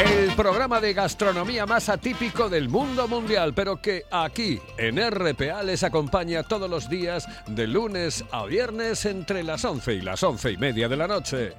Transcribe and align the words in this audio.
El 0.00 0.34
programa 0.34 0.80
de 0.80 0.94
gastronomía 0.94 1.66
más 1.66 1.90
atípico 1.90 2.48
del 2.48 2.70
mundo 2.70 3.06
mundial, 3.06 3.52
pero 3.52 3.82
que 3.82 4.04
aquí 4.10 4.58
en 4.78 4.96
RPA 4.96 5.62
les 5.62 5.82
acompaña 5.82 6.42
todos 6.42 6.70
los 6.70 6.88
días 6.88 7.28
de 7.46 7.66
lunes 7.66 8.24
a 8.32 8.46
viernes 8.46 9.04
entre 9.04 9.42
las 9.42 9.62
11 9.62 9.92
y 9.92 10.00
las 10.00 10.22
11 10.22 10.52
y 10.52 10.56
media 10.56 10.88
de 10.88 10.96
la 10.96 11.06
noche. 11.06 11.52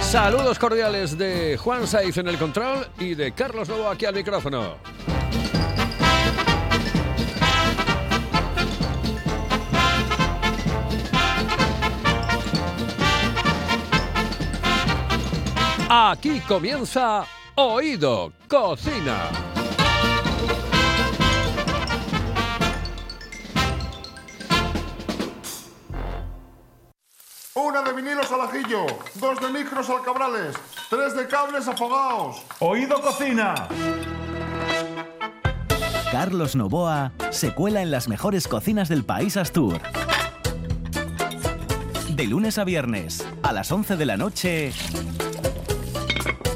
Saludos 0.00 0.58
cordiales 0.58 1.16
de 1.16 1.56
Juan 1.56 1.86
Saiz 1.86 2.16
en 2.16 2.26
el 2.26 2.38
control 2.38 2.88
y 2.98 3.14
de 3.14 3.30
Carlos 3.30 3.68
Lobo 3.68 3.88
aquí 3.88 4.04
al 4.04 4.16
micrófono. 4.16 4.78
Aquí 15.92 16.38
comienza 16.46 17.24
Oído 17.56 18.32
Cocina. 18.46 19.28
Una 27.56 27.82
de 27.82 27.92
vinilos 27.92 28.30
al 28.30 28.42
ajillo, 28.42 28.86
dos 29.16 29.40
de 29.40 29.48
micros 29.48 29.90
al 29.90 30.04
cabrales, 30.04 30.54
tres 30.88 31.16
de 31.16 31.26
cables 31.26 31.66
afogados. 31.66 32.40
Oído 32.60 33.00
Cocina. 33.00 33.66
Carlos 36.12 36.54
Novoa 36.54 37.10
se 37.30 37.52
cuela 37.52 37.82
en 37.82 37.90
las 37.90 38.06
mejores 38.06 38.46
cocinas 38.46 38.88
del 38.88 39.04
país 39.04 39.36
Astur. 39.36 39.80
De 42.10 42.26
lunes 42.28 42.58
a 42.58 42.64
viernes, 42.64 43.26
a 43.42 43.52
las 43.52 43.72
11 43.72 43.96
de 43.96 44.06
la 44.06 44.16
noche, 44.16 44.72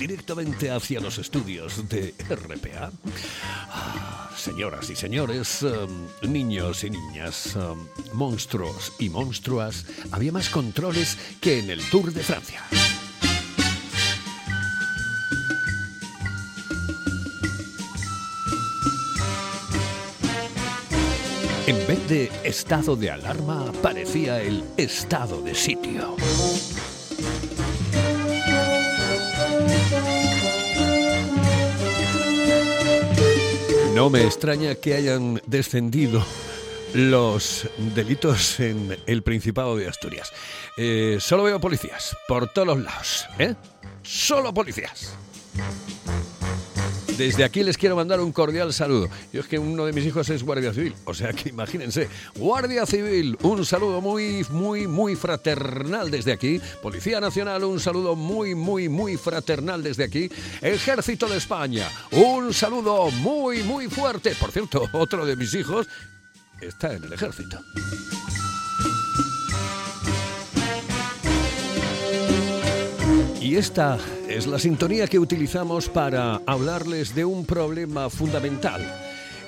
Directamente 0.00 0.70
hacia 0.70 0.98
los 0.98 1.18
estudios 1.18 1.86
de 1.90 2.14
RPA, 2.30 2.90
ah, 3.68 4.30
señoras 4.34 4.88
y 4.88 4.96
señores, 4.96 5.62
um, 5.62 6.06
niños 6.22 6.84
y 6.84 6.90
niñas, 6.90 7.54
um, 7.54 7.86
monstruos 8.14 8.94
y 8.98 9.10
monstruas, 9.10 9.84
había 10.10 10.32
más 10.32 10.48
controles 10.48 11.18
que 11.42 11.58
en 11.58 11.68
el 11.68 11.82
Tour 11.90 12.14
de 12.14 12.22
Francia. 12.22 12.62
En 21.66 21.86
vez 21.86 22.08
de 22.08 22.32
estado 22.42 22.96
de 22.96 23.10
alarma, 23.10 23.70
parecía 23.82 24.40
el 24.40 24.64
estado 24.78 25.42
de 25.42 25.54
sitio. 25.54 26.16
No 34.00 34.08
me 34.08 34.24
extraña 34.24 34.76
que 34.76 34.94
hayan 34.94 35.42
descendido 35.46 36.24
los 36.94 37.68
delitos 37.94 38.58
en 38.58 38.96
el 39.04 39.22
Principado 39.22 39.76
de 39.76 39.88
Asturias. 39.88 40.32
Eh, 40.78 41.18
solo 41.20 41.42
veo 41.42 41.60
policías 41.60 42.16
por 42.26 42.50
todos 42.50 42.80
lados, 42.80 43.26
¿eh? 43.38 43.54
Solo 44.02 44.54
policías. 44.54 45.14
Desde 47.20 47.44
aquí 47.44 47.62
les 47.62 47.76
quiero 47.76 47.96
mandar 47.96 48.18
un 48.18 48.32
cordial 48.32 48.72
saludo. 48.72 49.10
Yo 49.30 49.42
es 49.42 49.46
que 49.46 49.58
uno 49.58 49.84
de 49.84 49.92
mis 49.92 50.06
hijos 50.06 50.30
es 50.30 50.42
guardia 50.42 50.72
civil, 50.72 50.94
o 51.04 51.12
sea 51.12 51.34
que 51.34 51.50
imagínense, 51.50 52.08
guardia 52.34 52.86
civil, 52.86 53.36
un 53.42 53.66
saludo 53.66 54.00
muy, 54.00 54.46
muy, 54.48 54.86
muy 54.86 55.16
fraternal 55.16 56.10
desde 56.10 56.32
aquí. 56.32 56.58
Policía 56.80 57.20
Nacional, 57.20 57.62
un 57.64 57.78
saludo 57.78 58.16
muy, 58.16 58.54
muy, 58.54 58.88
muy 58.88 59.18
fraternal 59.18 59.82
desde 59.82 60.04
aquí. 60.04 60.30
Ejército 60.62 61.28
de 61.28 61.36
España, 61.36 61.90
un 62.12 62.54
saludo 62.54 63.10
muy, 63.10 63.62
muy 63.64 63.88
fuerte. 63.88 64.34
Por 64.40 64.50
cierto, 64.50 64.88
otro 64.92 65.26
de 65.26 65.36
mis 65.36 65.52
hijos 65.52 65.88
está 66.62 66.94
en 66.94 67.04
el 67.04 67.12
ejército. 67.12 67.60
Y 73.40 73.56
esta 73.56 73.98
es 74.28 74.46
la 74.46 74.58
sintonía 74.58 75.06
que 75.06 75.18
utilizamos 75.18 75.88
para 75.88 76.42
hablarles 76.46 77.14
de 77.14 77.24
un 77.24 77.46
problema 77.46 78.10
fundamental. 78.10 78.82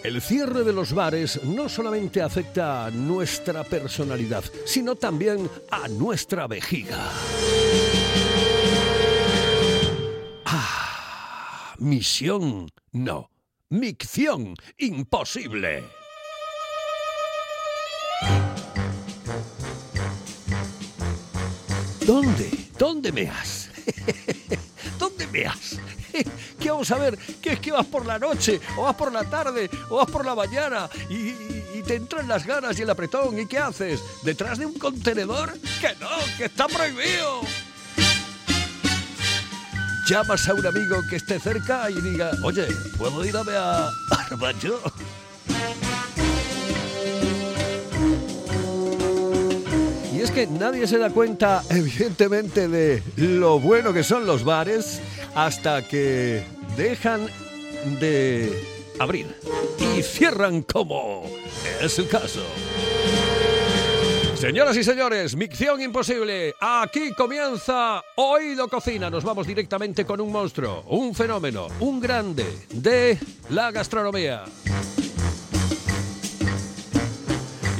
El 0.03 0.23
cierre 0.23 0.65
de 0.65 0.73
los 0.73 0.95
bares 0.95 1.45
no 1.45 1.69
solamente 1.69 2.23
afecta 2.23 2.87
a 2.87 2.91
nuestra 2.91 3.65
personalidad, 3.65 4.43
sino 4.65 4.97
también 4.97 5.49
a 5.71 5.89
nuestra 5.89 6.47
vejiga. 6.47 6.99
Ah, 10.47 11.75
misión, 11.79 12.71
no. 12.93 13.31
Micción, 13.69 14.55
imposible. 14.79 15.85
¿Dónde? 22.07 22.51
¿Dónde 22.79 23.13
me 23.13 23.29
has? 23.29 23.62
¿Dónde 24.98 25.26
veas? 25.26 25.78
¿Qué 26.60 26.70
vamos 26.70 26.91
a 26.91 26.98
ver? 26.98 27.19
¿Qué 27.41 27.53
es 27.53 27.60
que 27.60 27.72
vas 27.72 27.87
por 27.87 28.06
la 28.06 28.19
noche? 28.19 28.60
¿O 28.76 28.82
vas 28.82 28.94
por 28.94 29.12
la 29.12 29.25
tarde? 29.25 29.70
¿O 29.88 29.97
vas 29.97 30.10
por 30.10 30.25
la 30.25 30.34
mañana? 30.34 30.88
Y, 31.09 31.32
te 31.82 31.97
entran 31.97 32.28
las 32.28 32.47
ganas 32.47 32.78
y 32.78 32.82
el 32.82 32.91
apretón. 32.91 33.37
¿Y 33.41 33.47
qué 33.47 33.59
haces? 33.59 34.00
¿Detrás 34.22 34.59
de 34.59 34.66
un 34.66 34.78
contenedor? 34.78 35.53
¡Que 35.81 35.97
no! 36.00 36.10
¡Que 36.38 36.44
está 36.44 36.69
prohibido! 36.69 37.40
Llamas 40.06 40.49
a 40.49 40.55
un 40.55 40.64
amigo 40.64 41.00
que 41.11 41.17
esté 41.17 41.40
cerca 41.40 41.90
y 41.90 42.00
diga, 42.00 42.31
oye, 42.44 42.67
¿puedo 42.99 43.25
ir 43.25 43.37
a 43.37 43.43
ver 43.43 43.56
a? 43.56 43.90
Es 50.23 50.31
que 50.31 50.47
nadie 50.47 50.87
se 50.87 50.99
da 50.99 51.11
cuenta, 51.11 51.65
evidentemente, 51.71 52.69
de 52.69 53.03
lo 53.17 53.59
bueno 53.59 53.93
que 53.93 54.05
son 54.05 54.25
los 54.25 54.45
bares 54.45 55.01
hasta 55.35 55.83
que 55.89 56.45
dejan 56.77 57.27
de 57.99 58.53
abrir 59.01 59.35
y 59.81 60.03
cierran 60.03 60.63
como 60.63 61.25
es 61.81 61.99
el 61.99 62.09
caso. 62.09 62.41
Señoras 64.37 64.77
y 64.77 64.85
señores, 64.85 65.35
micción 65.35 65.81
imposible. 65.81 66.55
Aquí 66.61 67.13
comienza 67.17 68.03
Oído 68.17 68.69
Cocina. 68.69 69.11
Nos 69.11 69.25
vamos 69.25 69.47
directamente 69.47 70.05
con 70.05 70.21
un 70.21 70.31
monstruo, 70.31 70.85
un 70.89 71.15
fenómeno, 71.15 71.67
un 71.81 72.01
grande 72.01 72.47
de 72.71 73.19
la 73.51 73.71
gastronomía. 73.71 74.45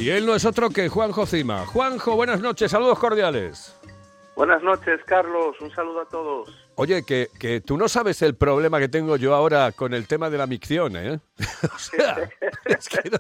Y 0.03 0.11
él 0.11 0.27
no 0.27 0.35
es 0.35 0.45
otro 0.45 0.69
que 0.71 0.89
Juanjo 0.89 1.27
Cima. 1.27 1.65
Juanjo, 1.65 2.17
buenas 2.17 2.41
noches, 2.41 2.73
saludos 2.73 2.99
cordiales. 2.99 3.73
Buenas 4.35 4.61
noches, 4.61 5.01
Carlos. 5.07 5.55
Un 5.61 5.71
saludo 5.71 6.01
a 6.01 6.07
todos. 6.07 6.62
Oye, 6.77 7.05
que, 7.05 7.29
que, 7.39 7.61
tú 7.61 7.77
no 7.77 7.89
sabes 7.89 8.23
el 8.23 8.35
problema 8.35 8.79
que 8.79 8.89
tengo 8.89 9.17
yo 9.17 9.35
ahora 9.35 9.73
con 9.73 9.93
el 9.93 10.07
tema 10.07 10.31
de 10.31 10.39
la 10.39 10.47
micción, 10.47 10.97
¿eh? 10.97 11.21
o 11.75 11.79
sea, 11.79 12.31
es 12.65 12.89
que 12.89 13.11
no, 13.11 13.19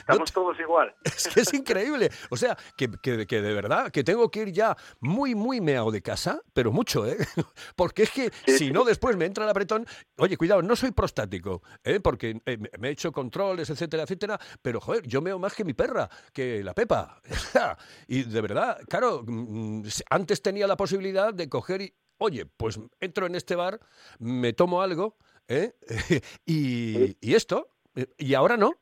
estamos 0.00 0.32
todos 0.32 0.58
igual. 0.58 0.94
Es 1.04 1.28
que 1.28 1.40
es 1.40 1.52
increíble. 1.52 2.10
O 2.30 2.36
sea, 2.36 2.56
que, 2.76 2.90
que, 3.02 3.26
que, 3.26 3.42
de 3.42 3.52
verdad, 3.52 3.90
que 3.90 4.02
tengo 4.02 4.30
que 4.30 4.42
ir 4.42 4.52
ya 4.52 4.76
muy, 5.00 5.34
muy 5.34 5.60
meado 5.60 5.90
de 5.90 6.00
casa, 6.00 6.40
pero 6.54 6.72
mucho, 6.72 7.06
¿eh? 7.06 7.18
Porque 7.76 8.04
es 8.04 8.10
que 8.10 8.30
sí, 8.46 8.58
si 8.58 8.70
no, 8.70 8.84
después 8.84 9.16
me 9.16 9.26
entra 9.26 9.44
el 9.44 9.50
apretón. 9.50 9.86
Oye, 10.16 10.36
cuidado, 10.38 10.62
no 10.62 10.74
soy 10.74 10.92
prostático, 10.92 11.62
¿eh? 11.84 12.00
Porque 12.00 12.40
eh, 12.46 12.58
me 12.78 12.88
he 12.88 12.92
hecho 12.92 13.12
controles, 13.12 13.68
etcétera, 13.68 14.04
etcétera, 14.04 14.40
pero 14.62 14.80
joder, 14.80 15.06
yo 15.06 15.20
meo 15.20 15.38
más 15.38 15.54
que 15.54 15.64
mi 15.64 15.74
perra, 15.74 16.08
que 16.32 16.64
la 16.64 16.72
Pepa. 16.72 17.20
y 18.08 18.22
de 18.22 18.40
verdad, 18.40 18.78
claro, 18.88 19.22
mm, 19.26 19.82
antes 20.08 20.40
tenía 20.40 20.66
la 20.66 20.76
posibilidad 20.76 21.34
de 21.34 21.48
coger 21.48 21.82
y 21.82 21.94
oye, 22.18 22.46
pues 22.46 22.80
entro 23.00 23.26
en 23.26 23.34
este 23.34 23.56
bar, 23.56 23.80
me 24.18 24.52
tomo 24.52 24.82
algo, 24.82 25.16
¿eh? 25.48 25.72
y, 26.46 27.16
y, 27.20 27.34
esto, 27.34 27.68
y 28.16 28.34
ahora 28.34 28.56
no. 28.56 28.72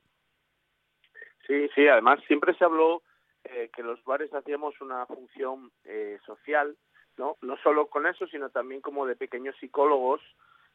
Sí, 1.46 1.68
sí, 1.74 1.86
además 1.86 2.18
siempre 2.26 2.54
se 2.54 2.64
habló 2.64 3.02
eh, 3.44 3.70
que 3.74 3.82
los 3.82 4.02
bares 4.04 4.34
hacíamos 4.34 4.80
una 4.80 5.06
función 5.06 5.70
eh, 5.84 6.18
social, 6.26 6.76
¿no? 7.16 7.36
No 7.40 7.56
solo 7.58 7.86
con 7.86 8.06
eso, 8.06 8.26
sino 8.26 8.50
también 8.50 8.80
como 8.80 9.06
de 9.06 9.14
pequeños 9.14 9.54
psicólogos, 9.60 10.20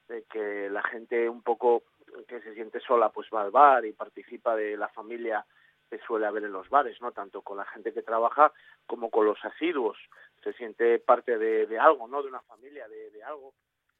de 0.07 0.23
que 0.23 0.69
la 0.69 0.81
gente 0.83 1.27
un 1.27 1.41
poco 1.41 1.83
que 2.27 2.41
se 2.41 2.53
siente 2.53 2.79
sola 2.79 3.09
pues 3.09 3.27
va 3.33 3.41
al 3.41 3.51
bar 3.51 3.85
y 3.85 3.93
participa 3.93 4.55
de 4.55 4.75
la 4.77 4.89
familia 4.89 5.45
que 5.91 5.99
suele 5.99 6.25
haber 6.25 6.45
en 6.45 6.53
los 6.53 6.69
bares, 6.69 7.01
¿no? 7.01 7.11
Tanto 7.11 7.41
con 7.41 7.57
la 7.57 7.65
gente 7.65 7.93
que 7.93 8.01
trabaja 8.01 8.53
como 8.87 9.11
con 9.11 9.25
los 9.25 9.43
asiduos. 9.43 9.97
Se 10.41 10.53
siente 10.53 10.97
parte 10.99 11.37
de, 11.37 11.77
algo, 11.77 12.07
¿no? 12.07 12.23
De 12.23 12.29
una 12.29 12.39
familia, 12.39 12.87
de, 12.87 13.11
de, 13.11 13.21
algo. 13.21 13.53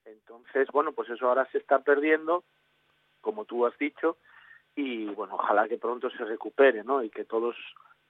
Entonces, 0.06 0.70
bueno, 0.72 0.94
pues 0.94 1.10
eso 1.10 1.28
ahora 1.28 1.46
se 1.52 1.58
está 1.58 1.80
perdiendo, 1.80 2.46
como 3.20 3.44
tú 3.44 3.66
has 3.66 3.78
dicho, 3.78 4.18
y 4.74 5.08
bueno, 5.08 5.36
ojalá 5.36 5.68
que 5.68 5.78
pronto 5.78 6.10
se 6.10 6.24
recupere, 6.24 6.86
¿no? 6.86 7.04
Y 7.04 7.10
que 7.10 7.26
todos 7.26 7.58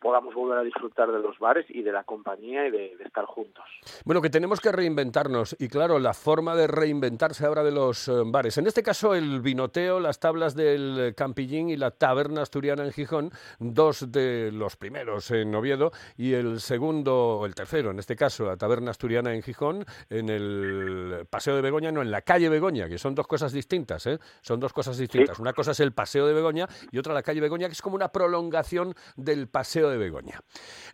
podamos 0.02 0.34
volver 0.34 0.58
a 0.58 0.64
disfrutar 0.64 1.12
de 1.12 1.20
los 1.20 1.38
bares 1.40 1.66
y 1.70 1.84
de 1.84 1.92
la 1.92 2.04
compañía 2.04 2.68
y 2.68 2.72
de, 2.72 2.96
de, 2.98 3.04
estar 3.06 3.26
juntos. 3.26 3.64
Bueno, 4.04 4.22
que 4.22 4.30
tenemos 4.30 4.60
que 4.60 4.72
reinventarnos 4.72 5.56
y 5.60 5.68
claro, 5.68 6.00
la 6.00 6.14
forma 6.14 6.56
de 6.56 6.68
reinventarse 6.68 7.46
ahora 7.46 7.64
de 7.64 7.72
los 7.72 8.08
eh, 8.08 8.14
bares. 8.26 8.58
En 8.58 8.68
este 8.68 8.82
caso 8.82 9.14
el 9.14 9.42
vinoteo, 9.42 10.00
las 10.00 10.20
tablas 10.20 10.56
del 10.56 11.14
Campillín 11.16 11.70
y 11.70 11.78
la 11.78 11.92
taberna 11.92 12.42
asturiana 12.42 12.84
en 12.84 12.92
Gijón, 12.92 13.32
dos 13.60 14.12
de 14.12 14.52
los 14.52 14.76
primeros 14.76 15.30
en 15.32 15.54
Oviedo 15.54 15.92
y 16.18 16.34
el 16.34 16.60
segundo, 16.60 17.40
o 17.40 17.46
el 17.46 17.54
tercero 17.54 17.92
en 17.92 18.00
este 18.00 18.16
caso, 18.16 18.46
la 18.46 18.58
taberna 18.58 18.92
asturiana 18.92 19.34
en 19.34 19.44
Gijón, 19.44 19.86
en 20.10 20.30
el 20.30 21.28
Paseo 21.30 21.56
de 21.56 21.62
Begoña, 21.62 21.92
no, 21.92 22.02
en 22.02 22.10
la 22.10 22.22
calle 22.22 22.50
Begoña, 22.50 22.90
que 22.90 22.98
son 22.98 23.14
dos 23.14 23.28
cosas 23.28 23.54
distintas, 23.54 24.08
¿eh? 24.08 24.20
Son 24.42 24.60
dos 24.60 24.74
cosas 24.74 24.98
distintas. 24.98 25.38
Sí. 25.38 25.42
Una 25.42 25.54
cosa 25.54 25.72
es 25.72 25.80
el 25.80 25.94
Paseo 25.94 26.26
de 26.26 26.34
Begoña 26.34 26.68
y 26.92 26.98
otra 26.98 27.14
la 27.14 27.22
calle 27.22 27.40
Begoña, 27.40 27.68
que 27.68 27.74
es 27.74 27.82
como 27.82 27.96
una 27.96 28.12
prolongación 28.12 28.96
del 29.16 29.48
Paseo 29.48 29.91
de 29.92 29.98
Begoña. 29.98 30.40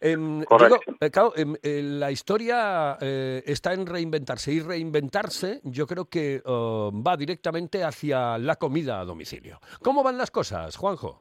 Eh, 0.01 0.15
digo, 0.17 0.79
eh, 0.99 1.09
claro, 1.11 1.33
eh, 1.35 1.81
la 1.83 2.11
historia 2.11 2.97
eh, 2.99 3.43
está 3.45 3.73
en 3.73 3.85
reinventarse 3.85 4.51
y 4.51 4.59
reinventarse 4.59 5.61
yo 5.63 5.87
creo 5.87 6.05
que 6.05 6.41
uh, 6.45 6.91
va 6.91 7.17
directamente 7.17 7.83
hacia 7.83 8.37
la 8.37 8.55
comida 8.55 8.99
a 8.99 9.05
domicilio. 9.05 9.59
¿Cómo 9.81 10.03
van 10.03 10.17
las 10.17 10.31
cosas, 10.31 10.75
Juanjo? 10.75 11.19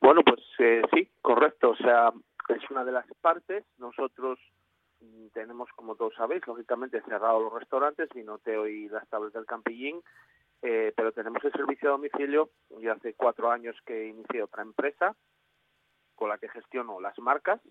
Bueno, 0.00 0.22
pues 0.24 0.40
sí, 0.92 1.08
correcto. 1.20 1.70
O 1.70 1.76
sea, 1.76 2.12
es 2.48 2.70
una 2.70 2.84
de 2.84 2.92
las 2.92 3.06
partes. 3.20 3.64
Nosotros 3.78 4.38
mm, 5.00 5.28
tenemos, 5.32 5.68
como 5.74 5.96
todos 5.96 6.14
sabéis, 6.14 6.46
lógicamente 6.46 7.02
cerrado 7.02 7.40
los 7.40 7.52
restaurantes, 7.52 8.08
Vinoteo 8.14 8.66
y 8.66 8.88
las 8.88 9.08
tablas 9.08 9.32
del 9.32 9.46
Campillín, 9.46 10.00
eh, 10.62 10.92
pero 10.96 11.12
tenemos 11.12 11.42
el 11.44 11.52
servicio 11.52 11.88
a 11.88 11.92
domicilio. 11.92 12.50
Yo 12.80 12.92
hace 12.92 13.14
cuatro 13.14 13.50
años 13.50 13.76
que 13.84 14.08
inicié 14.08 14.42
otra 14.42 14.62
empresa 14.62 15.16
con 16.20 16.28
la 16.28 16.36
que 16.36 16.50
gestiono 16.50 17.00
las 17.00 17.18
marcas 17.18 17.62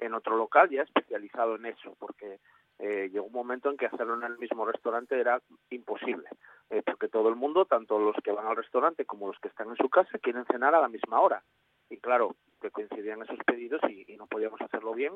en 0.00 0.14
otro 0.14 0.36
local 0.36 0.68
ya 0.68 0.82
especializado 0.82 1.54
en 1.54 1.66
eso, 1.66 1.94
porque 2.00 2.40
eh, 2.80 3.08
llegó 3.12 3.26
un 3.26 3.32
momento 3.32 3.70
en 3.70 3.76
que 3.76 3.86
hacerlo 3.86 4.14
en 4.14 4.24
el 4.24 4.36
mismo 4.36 4.66
restaurante 4.66 5.18
era 5.18 5.40
imposible, 5.70 6.28
eh, 6.70 6.82
porque 6.84 7.06
todo 7.06 7.28
el 7.28 7.36
mundo, 7.36 7.66
tanto 7.66 8.00
los 8.00 8.16
que 8.24 8.32
van 8.32 8.48
al 8.48 8.56
restaurante 8.56 9.04
como 9.04 9.28
los 9.28 9.38
que 9.38 9.46
están 9.46 9.68
en 9.68 9.76
su 9.76 9.88
casa, 9.88 10.18
quieren 10.18 10.44
cenar 10.46 10.74
a 10.74 10.80
la 10.80 10.88
misma 10.88 11.20
hora. 11.20 11.44
Y 11.88 11.98
claro, 11.98 12.34
que 12.60 12.72
coincidían 12.72 13.22
esos 13.22 13.38
pedidos 13.46 13.80
y, 13.88 14.04
y 14.12 14.16
no 14.16 14.26
podíamos 14.26 14.60
hacerlo 14.60 14.92
bien. 14.92 15.12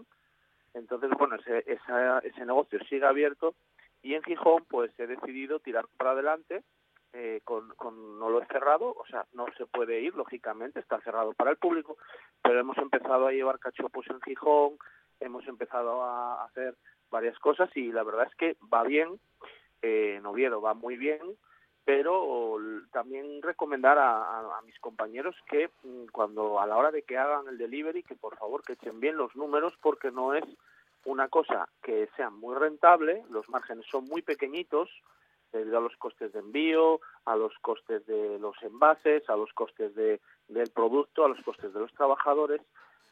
Entonces, 0.74 1.10
bueno, 1.18 1.34
ese, 1.34 1.64
esa, 1.66 2.20
ese 2.20 2.46
negocio 2.46 2.78
sigue 2.88 3.06
abierto 3.06 3.56
y 4.02 4.14
en 4.14 4.22
Gijón 4.22 4.64
pues 4.68 4.92
he 5.00 5.08
decidido 5.08 5.58
tirar 5.58 5.86
para 5.96 6.12
adelante 6.12 6.62
eh, 7.12 7.40
con, 7.44 7.68
con, 7.76 8.18
no 8.18 8.28
lo 8.28 8.42
he 8.42 8.46
cerrado, 8.46 8.94
o 8.96 9.06
sea, 9.06 9.24
no 9.32 9.46
se 9.56 9.66
puede 9.66 10.00
ir, 10.00 10.14
lógicamente, 10.14 10.80
está 10.80 11.00
cerrado 11.00 11.32
para 11.32 11.50
el 11.50 11.56
público, 11.56 11.96
pero 12.42 12.60
hemos 12.60 12.76
empezado 12.78 13.26
a 13.26 13.32
llevar 13.32 13.58
cachopos 13.58 14.06
en 14.08 14.20
Gijón, 14.20 14.78
hemos 15.20 15.46
empezado 15.46 16.02
a 16.02 16.44
hacer 16.44 16.76
varias 17.10 17.38
cosas 17.38 17.70
y 17.74 17.92
la 17.92 18.02
verdad 18.02 18.26
es 18.28 18.34
que 18.34 18.56
va 18.72 18.82
bien, 18.84 19.18
eh, 19.82 20.16
en 20.18 20.26
Oviedo 20.26 20.60
va 20.60 20.74
muy 20.74 20.96
bien, 20.96 21.20
pero 21.84 22.58
también 22.92 23.40
recomendar 23.40 23.96
a, 23.98 24.22
a, 24.22 24.58
a, 24.58 24.62
mis 24.62 24.78
compañeros 24.78 25.34
que 25.48 25.70
mm, 25.82 26.08
cuando 26.12 26.60
a 26.60 26.66
la 26.66 26.76
hora 26.76 26.90
de 26.90 27.02
que 27.02 27.16
hagan 27.16 27.48
el 27.48 27.56
delivery, 27.56 28.02
que 28.02 28.14
por 28.14 28.36
favor 28.36 28.62
que 28.62 28.74
echen 28.74 29.00
bien 29.00 29.16
los 29.16 29.34
números 29.34 29.72
porque 29.80 30.10
no 30.10 30.34
es 30.34 30.44
una 31.06 31.28
cosa 31.28 31.66
que 31.82 32.08
sea 32.16 32.28
muy 32.28 32.54
rentable, 32.54 33.24
los 33.30 33.48
márgenes 33.48 33.86
son 33.90 34.04
muy 34.04 34.20
pequeñitos, 34.20 34.90
debido 35.52 35.78
a 35.78 35.80
los 35.80 35.96
costes 35.96 36.32
de 36.32 36.40
envío, 36.40 37.00
a 37.24 37.36
los 37.36 37.52
costes 37.60 38.06
de 38.06 38.38
los 38.38 38.56
envases, 38.62 39.28
a 39.28 39.36
los 39.36 39.52
costes 39.52 39.94
de, 39.94 40.20
del 40.48 40.70
producto, 40.70 41.24
a 41.24 41.28
los 41.28 41.40
costes 41.42 41.72
de 41.72 41.80
los 41.80 41.92
trabajadores 41.92 42.60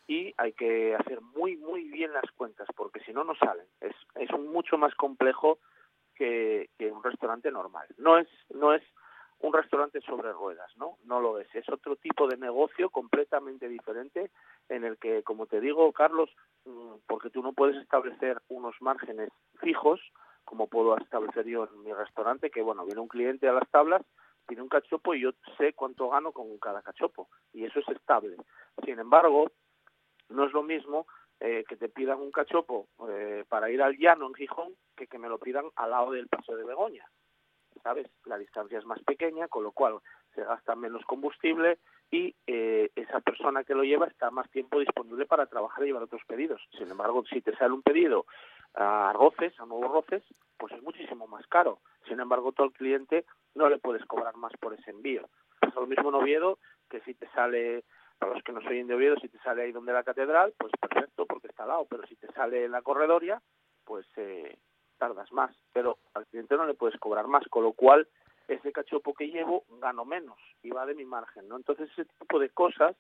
y 0.09 0.33
hay 0.37 0.53
que 0.53 0.95
hacer 0.95 1.21
muy 1.21 1.57
muy 1.57 1.85
bien 1.85 2.13
las 2.13 2.31
cuentas 2.37 2.69
porque 2.77 3.01
si 3.01 3.13
no 3.13 3.25
no 3.25 3.35
salen. 3.37 3.67
Es, 3.81 3.95
es 4.15 4.31
mucho 4.39 4.79
más 4.79 4.95
complejo 4.95 5.59
que, 6.15 6.71
que 6.79 6.91
un 6.91 7.03
restaurante 7.03 7.51
normal. 7.51 7.87
No 7.99 8.19
es 8.19 8.29
no 8.51 8.73
es 8.73 8.83
un 9.41 9.53
restaurante 9.53 10.01
sobre 10.01 10.33
ruedas, 10.33 10.71
¿no? 10.77 10.97
No 11.05 11.21
lo 11.21 11.39
es. 11.39 11.49
Es 11.55 11.69
otro 11.69 11.97
tipo 11.97 12.27
de 12.27 12.37
negocio 12.37 12.91
completamente 12.91 13.69
diferente 13.69 14.31
en 14.69 14.85
el 14.85 14.97
que, 14.97 15.23
como 15.23 15.47
te 15.47 15.61
digo, 15.61 15.93
Carlos, 15.93 16.31
mm, 16.65 16.95
porque 17.07 17.31
tú 17.31 17.43
no 17.43 17.53
puedes 17.53 17.77
establecer 17.77 18.41
unos 18.49 18.75
márgenes 18.81 19.31
fijos, 19.61 20.01
como 20.47 20.69
puedo 20.69 20.97
establecer 20.97 21.45
yo 21.45 21.65
en 21.65 21.83
mi 21.83 21.93
restaurante, 21.93 22.51
que 22.51 22.63
bueno, 22.63 22.87
viene 22.87 23.01
un 23.01 23.09
cliente 23.09 23.49
a 23.49 23.53
las 23.53 23.69
tablas, 23.71 24.03
tiene 24.47 24.63
un 24.63 24.69
cachopo 24.69 25.15
y 25.15 25.21
yo 25.21 25.33
sé 25.59 25.75
cuánto 25.75 26.09
gano 26.09 26.33
con 26.33 26.57
cada 26.59 26.81
cachopo, 26.81 27.29
y 27.53 27.65
eso 27.65 27.81
es 27.81 27.89
estable. 27.89 28.37
Sin 28.85 28.99
embargo, 28.99 29.51
no 30.31 30.47
es 30.47 30.53
lo 30.53 30.63
mismo 30.63 31.07
eh, 31.41 31.65
que 31.69 31.77
te 31.77 31.89
pidan 31.89 32.21
un 32.21 32.31
cachopo 32.31 32.89
eh, 33.11 33.45
para 33.49 33.71
ir 33.71 33.83
al 33.83 33.99
llano 33.99 34.27
en 34.27 34.35
Gijón 34.35 34.73
que 34.97 35.07
que 35.07 35.19
me 35.19 35.29
lo 35.29 35.39
pidan 35.39 35.67
al 35.77 35.91
lado 35.91 36.13
del 36.13 36.29
Paseo 36.29 36.57
de 36.57 36.65
Begoña. 36.65 37.05
¿Sabes? 37.83 38.09
La 38.25 38.39
distancia 38.39 38.79
es 38.79 38.87
más 38.87 39.03
pequeña, 39.03 39.47
con 39.49 39.63
lo 39.63 39.73
cual 39.73 39.99
se 40.35 40.43
gasta 40.43 40.75
menos 40.75 41.05
combustible 41.05 41.79
y 42.11 42.35
eh, 42.47 42.91
esa 42.95 43.21
persona 43.21 43.65
que 43.65 43.75
lo 43.75 43.83
lleva 43.83 44.07
está 44.07 44.31
más 44.31 44.49
tiempo 44.51 44.79
disponible 44.79 45.27
para 45.27 45.47
trabajar 45.47 45.85
y 45.85 45.89
llevar 45.89 46.05
otros 46.05 46.23
pedidos. 46.27 46.63
Sin 46.79 46.91
embargo, 46.91 47.25
si 47.27 47.41
te 47.41 47.55
sale 47.57 47.75
un 47.75 47.83
pedido 47.83 48.27
a 48.77 49.13
roces, 49.15 49.59
a 49.59 49.67
nuevos 49.67 49.91
roces, 49.91 50.23
pues 50.59 50.73
es 50.73 50.83
muchísimo 50.83 51.27
más 51.27 51.47
caro. 51.47 51.81
Sin 52.07 52.21
embargo, 52.21 52.53
todo 52.53 52.67
el 52.67 52.73
cliente 52.73 53.25
no 53.55 53.69
le 53.69 53.79
puedes 53.79 54.05
cobrar 54.05 54.37
más 54.37 54.53
por 54.61 54.75
ese 54.75 54.91
envío. 54.91 55.29
Es 55.63 55.75
lo 55.75 55.87
mismo 55.87 56.11
en 56.11 56.17
Oviedo, 56.17 56.59
que 56.91 57.01
si 57.01 57.15
te 57.15 57.29
sale, 57.31 57.85
para 58.19 58.35
los 58.35 58.43
que 58.43 58.53
no 58.53 58.61
soy 58.61 58.83
de 58.83 58.95
Oviedo, 58.95 59.17
si 59.17 59.29
te 59.29 59.39
sale 59.39 59.63
ahí 59.63 59.73
donde 59.73 59.93
la 59.93 60.05
catedral, 60.05 60.55
pues 60.59 60.73
perfecto, 60.79 61.27
porque 61.27 61.49
está 61.49 61.63
al 61.63 61.71
lado, 61.71 61.87
pero 61.89 62.07
si 62.07 62.17
te 62.17 62.31
sale 62.33 62.65
en 62.65 62.73
la 62.73 62.83
corredoria, 62.83 63.41
pues 63.85 64.07
eh, 64.17 64.59
tardas 64.99 65.33
más. 65.33 65.57
Pero 65.73 65.99
al 66.15 66.27
cliente 66.27 66.57
no 66.57 66.67
le 66.67 66.75
puedes 66.75 66.99
cobrar 67.01 67.27
más, 67.29 67.45
con 67.49 67.65
lo 67.65 67.73
cual 67.73 68.07
ese 68.47 68.73
cachopo 68.73 69.15
que 69.15 69.29
llevo 69.29 69.65
gano 69.81 70.05
menos 70.05 70.39
y 70.63 70.71
va 70.71 70.87
de 70.87 70.95
mi 70.95 71.05
margen, 71.05 71.49
¿no? 71.49 71.57
Entonces 71.57 71.91
ese 71.93 72.05
tipo 72.05 72.39
de 72.39 72.51
cosas, 72.51 72.95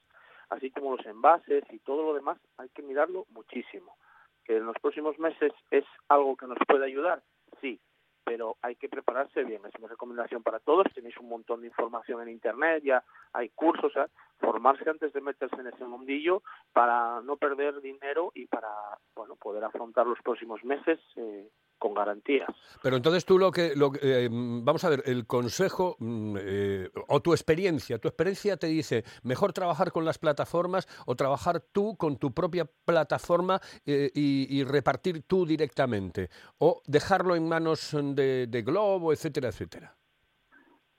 así 0.49 0.71
como 0.71 0.97
los 0.97 1.07
envases 1.07 1.65
y 1.71 1.79
todo 1.81 2.03
lo 2.03 2.15
demás, 2.15 2.39
hay 2.57 2.69
que 2.71 2.83
mirarlo 2.83 3.27
muchísimo 3.31 3.97
que 4.47 4.57
en 4.57 4.67
los 4.67 4.77
próximos 4.81 5.19
meses 5.19 5.53
es 5.71 5.85
algo 6.09 6.37
que 6.37 6.47
nos 6.47 6.59
puede 6.67 6.87
ayudar, 6.87 7.23
sí, 7.61 7.81
pero 8.27 8.57
hay 8.61 8.75
que 8.75 8.89
prepararse 8.89 9.45
bien. 9.45 9.63
Es 9.65 9.81
mi 9.81 9.87
recomendación 9.87 10.43
para 10.43 10.59
todos. 10.59 10.87
Tenéis 10.93 11.17
un 11.19 11.29
montón 11.29 11.61
de 11.61 11.69
información 11.69 12.21
en 12.23 12.29
Internet, 12.29 12.83
ya 12.85 13.05
hay 13.33 13.51
cursos, 13.51 13.95
¿eh? 13.95 14.07
formarse 14.41 14.91
antes 14.91 15.13
de 15.13 15.21
meterse 15.21 15.55
en 15.57 15.69
ese 15.69 15.85
mundillo 15.85 16.43
para 16.73 17.21
no 17.23 17.37
perder 17.37 17.81
dinero 17.81 18.33
y 18.35 18.47
para 18.47 18.69
bueno 19.15 19.37
poder 19.37 19.63
afrontar 19.63 20.07
los 20.07 20.21
próximos 20.23 20.63
meses 20.65 20.99
eh, 21.15 21.49
con 21.79 21.95
garantías. 21.95 22.49
Pero 22.83 22.97
entonces 22.97 23.25
tú 23.25 23.39
lo 23.39 23.51
que, 23.51 23.75
lo, 23.77 23.93
eh, 24.01 24.29
vamos 24.31 24.85
a 24.85 24.91
ver, 24.91 25.03
el 25.07 25.27
consejo 25.27 25.97
mm, 25.99 26.37
eh, 26.41 26.91
o 27.09 27.21
tu 27.21 27.33
experiencia, 27.33 27.99
tu 27.99 28.09
experiencia 28.09 28.57
te 28.57 28.67
dice, 28.67 29.05
mejor 29.23 29.53
trabajar 29.53 29.93
con 29.93 30.05
las 30.05 30.19
plataformas 30.19 30.87
o 31.07 31.15
trabajar 31.15 31.61
tú 31.61 31.97
con 31.97 32.19
tu 32.19 32.33
propia 32.33 32.65
plataforma 32.85 33.61
eh, 33.85 34.11
y, 34.15 34.65
repartir 34.65 35.23
tú 35.23 35.47
directamente, 35.47 36.29
o 36.59 36.83
dejarlo 36.87 37.37
en 37.37 37.49
manos 37.49 37.93
de, 37.93 38.47
de 38.47 38.63
Globo, 38.63 39.13
etcétera, 39.13 39.49
etcétera. 39.49 39.95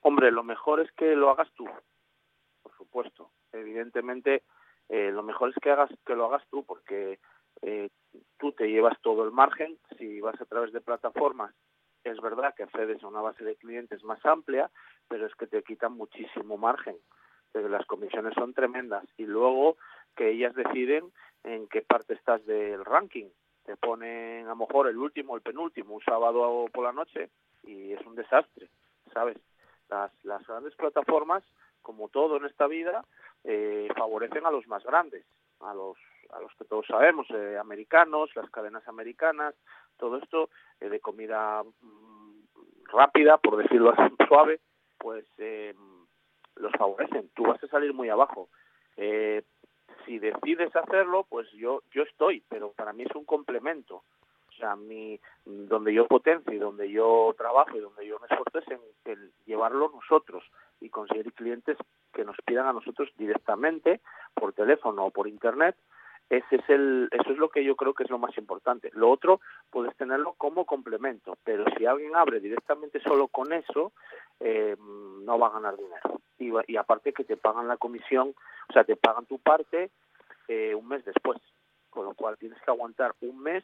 Hombre, 0.01 0.31
lo 0.31 0.43
mejor 0.43 0.79
es 0.79 0.91
que 0.93 1.15
lo 1.15 1.29
hagas 1.29 1.49
tú, 1.55 1.65
por 2.61 2.75
supuesto. 2.77 3.31
Evidentemente, 3.51 4.43
lo 4.89 5.21
mejor 5.21 5.49
es 5.49 5.55
que 5.61 5.69
hagas 5.69 5.89
que 6.05 6.15
lo 6.15 6.25
hagas 6.25 6.43
tú, 6.49 6.63
porque 6.63 7.19
eh, 7.61 7.89
tú 8.37 8.51
te 8.51 8.67
llevas 8.69 8.99
todo 9.01 9.23
el 9.23 9.31
margen. 9.31 9.77
Si 9.97 10.21
vas 10.21 10.39
a 10.41 10.45
través 10.45 10.71
de 10.73 10.81
plataformas, 10.81 11.53
es 12.03 12.19
verdad 12.21 12.53
que 12.55 12.63
accedes 12.63 13.03
a 13.03 13.07
una 13.07 13.21
base 13.21 13.43
de 13.43 13.55
clientes 13.55 14.03
más 14.03 14.23
amplia, 14.25 14.69
pero 15.07 15.25
es 15.25 15.35
que 15.35 15.47
te 15.47 15.63
quitan 15.63 15.93
muchísimo 15.93 16.57
margen. 16.57 16.97
Las 17.53 17.85
comisiones 17.85 18.33
son 18.35 18.53
tremendas 18.53 19.03
y 19.17 19.25
luego 19.25 19.77
que 20.15 20.29
ellas 20.29 20.53
deciden 20.53 21.11
en 21.43 21.67
qué 21.67 21.81
parte 21.81 22.13
estás 22.13 22.45
del 22.45 22.83
ranking. 22.85 23.29
Te 23.65 23.75
ponen 23.77 24.45
a 24.45 24.49
lo 24.49 24.55
mejor 24.57 24.87
el 24.87 24.97
último, 24.97 25.35
el 25.35 25.41
penúltimo, 25.41 25.95
un 25.95 26.01
sábado 26.01 26.65
por 26.71 26.83
la 26.83 26.91
noche 26.91 27.29
y 27.63 27.93
es 27.93 28.05
un 28.05 28.15
desastre, 28.15 28.69
¿sabes? 29.13 29.37
Las, 29.89 30.11
las 30.23 30.45
grandes 30.45 30.75
plataformas, 30.75 31.43
como 31.81 32.09
todo 32.09 32.37
en 32.37 32.45
esta 32.45 32.67
vida, 32.67 33.03
eh, 33.43 33.87
favorecen 33.95 34.45
a 34.45 34.51
los 34.51 34.67
más 34.67 34.83
grandes, 34.83 35.25
a 35.59 35.73
los 35.73 35.97
a 36.31 36.39
los 36.41 36.53
que 36.55 36.65
todos 36.65 36.85
sabemos, 36.87 37.27
eh, 37.31 37.57
americanos, 37.59 38.29
las 38.35 38.49
cadenas 38.49 38.87
americanas, 38.87 39.55
todo 39.97 40.17
esto 40.17 40.49
eh, 40.79 40.89
de 40.89 40.99
comida 40.99 41.63
mm, 41.63 42.43
rápida, 42.91 43.37
por 43.37 43.57
decirlo 43.57 43.91
así 43.91 44.15
suave, 44.27 44.59
pues 44.97 45.25
eh, 45.37 45.73
los 46.55 46.71
favorecen. 46.73 47.29
Tú 47.35 47.43
vas 47.43 47.63
a 47.63 47.67
salir 47.67 47.93
muy 47.93 48.09
abajo. 48.09 48.49
si 50.05 50.19
decides 50.19 50.75
hacerlo, 50.75 51.25
pues 51.29 51.51
yo 51.51 51.81
yo 51.91 52.03
estoy, 52.03 52.43
pero 52.49 52.71
para 52.71 52.93
mí 52.93 53.03
es 53.03 53.15
un 53.15 53.25
complemento. 53.25 54.03
O 54.49 54.59
sea, 54.59 54.75
mi, 54.75 55.19
donde 55.45 55.93
yo 55.93 56.07
potencio 56.07 56.51
y 56.51 56.57
donde 56.57 56.89
yo 56.89 57.35
trabajo 57.37 57.77
y 57.77 57.79
donde 57.79 58.07
yo 58.07 58.17
me 58.19 58.25
esfuerzo 58.25 58.57
es 58.57 58.67
en, 58.69 58.81
en 59.05 59.31
llevarlo 59.45 59.91
nosotros 59.93 60.43
y 60.81 60.89
conseguir 60.89 61.31
clientes 61.33 61.77
que 62.11 62.25
nos 62.25 62.37
pidan 62.43 62.65
a 62.65 62.73
nosotros 62.73 63.09
directamente 63.17 64.01
por 64.33 64.53
teléfono 64.53 65.05
o 65.05 65.11
por 65.11 65.27
internet 65.27 65.75
ese 66.29 66.57
es 66.57 66.69
el, 66.69 67.07
eso 67.11 67.31
es 67.31 67.37
lo 67.37 67.49
que 67.49 67.63
yo 67.63 67.75
creo 67.75 67.93
que 67.93 68.03
es 68.03 68.09
lo 68.09 68.17
más 68.17 68.37
importante. 68.37 68.91
Lo 68.93 69.09
otro 69.09 69.39
puedes 69.69 69.95
tenerlo 69.95 70.33
como 70.33 70.65
complemento, 70.65 71.37
pero 71.43 71.63
si 71.77 71.85
alguien 71.85 72.15
abre 72.15 72.39
directamente 72.39 72.99
solo 72.99 73.27
con 73.27 73.53
eso, 73.53 73.93
eh, 74.39 74.75
no 74.77 75.39
va 75.39 75.47
a 75.47 75.51
ganar 75.51 75.77
dinero. 75.77 76.21
Y, 76.37 76.51
y, 76.71 76.77
aparte 76.77 77.13
que 77.13 77.23
te 77.23 77.37
pagan 77.37 77.67
la 77.67 77.77
comisión, 77.77 78.35
o 78.69 78.73
sea, 78.73 78.83
te 78.83 78.95
pagan 78.95 79.25
tu 79.25 79.39
parte 79.39 79.89
eh, 80.47 80.75
un 80.75 80.87
mes 80.87 81.03
después, 81.05 81.39
con 81.89 82.05
lo 82.05 82.13
cual 82.13 82.37
tienes 82.37 82.61
que 82.61 82.71
aguantar 82.71 83.13
un 83.21 83.39
mes 83.39 83.63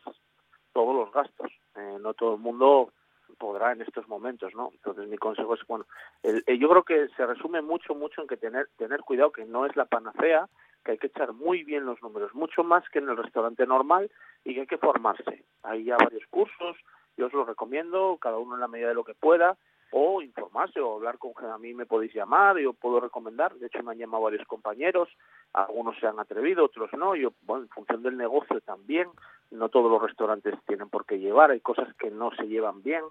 todos 0.74 0.96
los 0.96 1.12
gastos. 1.13 1.51
Eh, 1.75 1.98
no 2.00 2.13
todo 2.13 2.36
el 2.36 2.41
mundo 2.41 2.91
podrá 3.38 3.72
en 3.72 3.82
estos 3.82 4.08
momentos, 4.08 4.53
¿no? 4.55 4.70
Entonces 4.74 5.08
mi 5.08 5.17
consejo 5.17 5.53
es, 5.53 5.65
bueno, 5.67 5.86
el, 6.24 6.43
yo 6.60 6.70
creo 6.70 6.84
que 6.84 7.08
se 7.15 7.25
resume 7.25 7.62
mucho, 7.62 7.96
mucho 7.96 8.22
en 8.22 8.27
que 8.27 8.38
tener, 8.38 8.70
tener 8.77 9.01
cuidado, 9.01 9.32
que 9.32 9.46
no 9.46 9.65
es 9.65 9.75
la 9.75 9.86
panacea, 9.86 10.48
que 10.83 10.91
hay 10.91 10.97
que 10.97 11.07
echar 11.07 11.33
muy 11.33 11.63
bien 11.63 11.85
los 11.85 12.01
números, 12.01 12.33
mucho 12.33 12.63
más 12.63 12.87
que 12.89 12.99
en 12.99 13.09
el 13.09 13.17
restaurante 13.17 13.65
normal 13.65 14.11
y 14.43 14.53
que 14.53 14.61
hay 14.61 14.67
que 14.67 14.77
formarse. 14.77 15.45
Hay 15.63 15.85
ya 15.85 15.97
varios 15.97 16.25
cursos, 16.29 16.77
yo 17.17 17.27
os 17.27 17.33
los 17.33 17.47
recomiendo, 17.47 18.17
cada 18.19 18.37
uno 18.37 18.55
en 18.55 18.61
la 18.61 18.67
medida 18.67 18.89
de 18.89 18.95
lo 18.95 19.03
que 19.03 19.13
pueda, 19.13 19.57
o 19.91 20.21
informarse 20.21 20.79
o 20.79 20.95
hablar 20.95 21.19
con 21.19 21.33
a 21.45 21.57
mí 21.59 21.73
me 21.73 21.85
podéis 21.85 22.13
llamar, 22.13 22.57
yo 22.57 22.73
puedo 22.73 22.99
recomendar, 22.99 23.53
de 23.55 23.67
hecho 23.67 23.83
me 23.83 23.91
han 23.91 23.99
llamado 23.99 24.23
varios 24.23 24.45
compañeros, 24.47 25.07
algunos 25.53 25.97
se 25.99 26.07
han 26.07 26.19
atrevido, 26.19 26.65
otros 26.65 26.91
no, 26.93 27.15
yo, 27.15 27.33
bueno, 27.43 27.63
en 27.63 27.69
función 27.69 28.01
del 28.01 28.17
negocio 28.17 28.59
también, 28.61 29.07
no 29.51 29.69
todos 29.69 29.91
los 29.91 30.01
restaurantes 30.01 30.55
tienen 30.65 30.89
por 30.89 31.05
qué 31.05 31.19
llevar, 31.19 31.51
hay 31.51 31.59
cosas 31.59 31.93
que 31.95 32.09
no 32.09 32.31
se 32.35 32.47
llevan 32.47 32.81
bien 32.81 33.03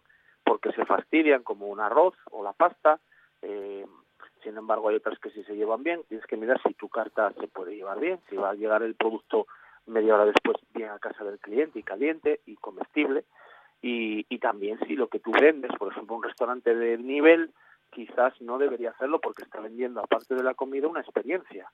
porque 0.44 0.72
se 0.72 0.84
fastidian 0.84 1.44
como 1.44 1.68
un 1.68 1.78
arroz 1.78 2.14
o 2.32 2.42
la 2.42 2.52
pasta, 2.52 2.98
eh, 3.42 3.86
sin 4.42 4.56
embargo, 4.56 4.88
hay 4.88 4.96
otras 4.96 5.18
que 5.18 5.30
sí 5.30 5.42
se 5.44 5.56
llevan 5.56 5.82
bien. 5.82 6.02
Tienes 6.08 6.26
que 6.26 6.36
mirar 6.36 6.60
si 6.62 6.74
tu 6.74 6.88
carta 6.88 7.32
se 7.40 7.48
puede 7.48 7.76
llevar 7.76 8.00
bien, 8.00 8.20
si 8.28 8.36
va 8.36 8.50
a 8.50 8.54
llegar 8.54 8.82
el 8.82 8.94
producto 8.94 9.46
media 9.86 10.14
hora 10.14 10.26
después 10.26 10.56
bien 10.74 10.90
a 10.90 10.98
casa 10.98 11.24
del 11.24 11.38
cliente 11.38 11.78
y 11.78 11.82
caliente 11.82 12.40
y 12.46 12.56
comestible. 12.56 13.24
Y, 13.80 14.24
también 14.38 14.78
si 14.86 14.96
lo 14.96 15.06
que 15.06 15.20
tú 15.20 15.30
vendes, 15.30 15.70
por 15.78 15.92
ejemplo, 15.92 16.16
un 16.16 16.22
restaurante 16.24 16.74
de 16.74 16.98
nivel, 16.98 17.50
quizás 17.90 18.40
no 18.40 18.58
debería 18.58 18.90
hacerlo 18.90 19.20
porque 19.20 19.44
está 19.44 19.60
vendiendo, 19.60 20.00
aparte 20.00 20.34
de 20.34 20.42
la 20.42 20.54
comida, 20.54 20.88
una 20.88 21.00
experiencia 21.00 21.70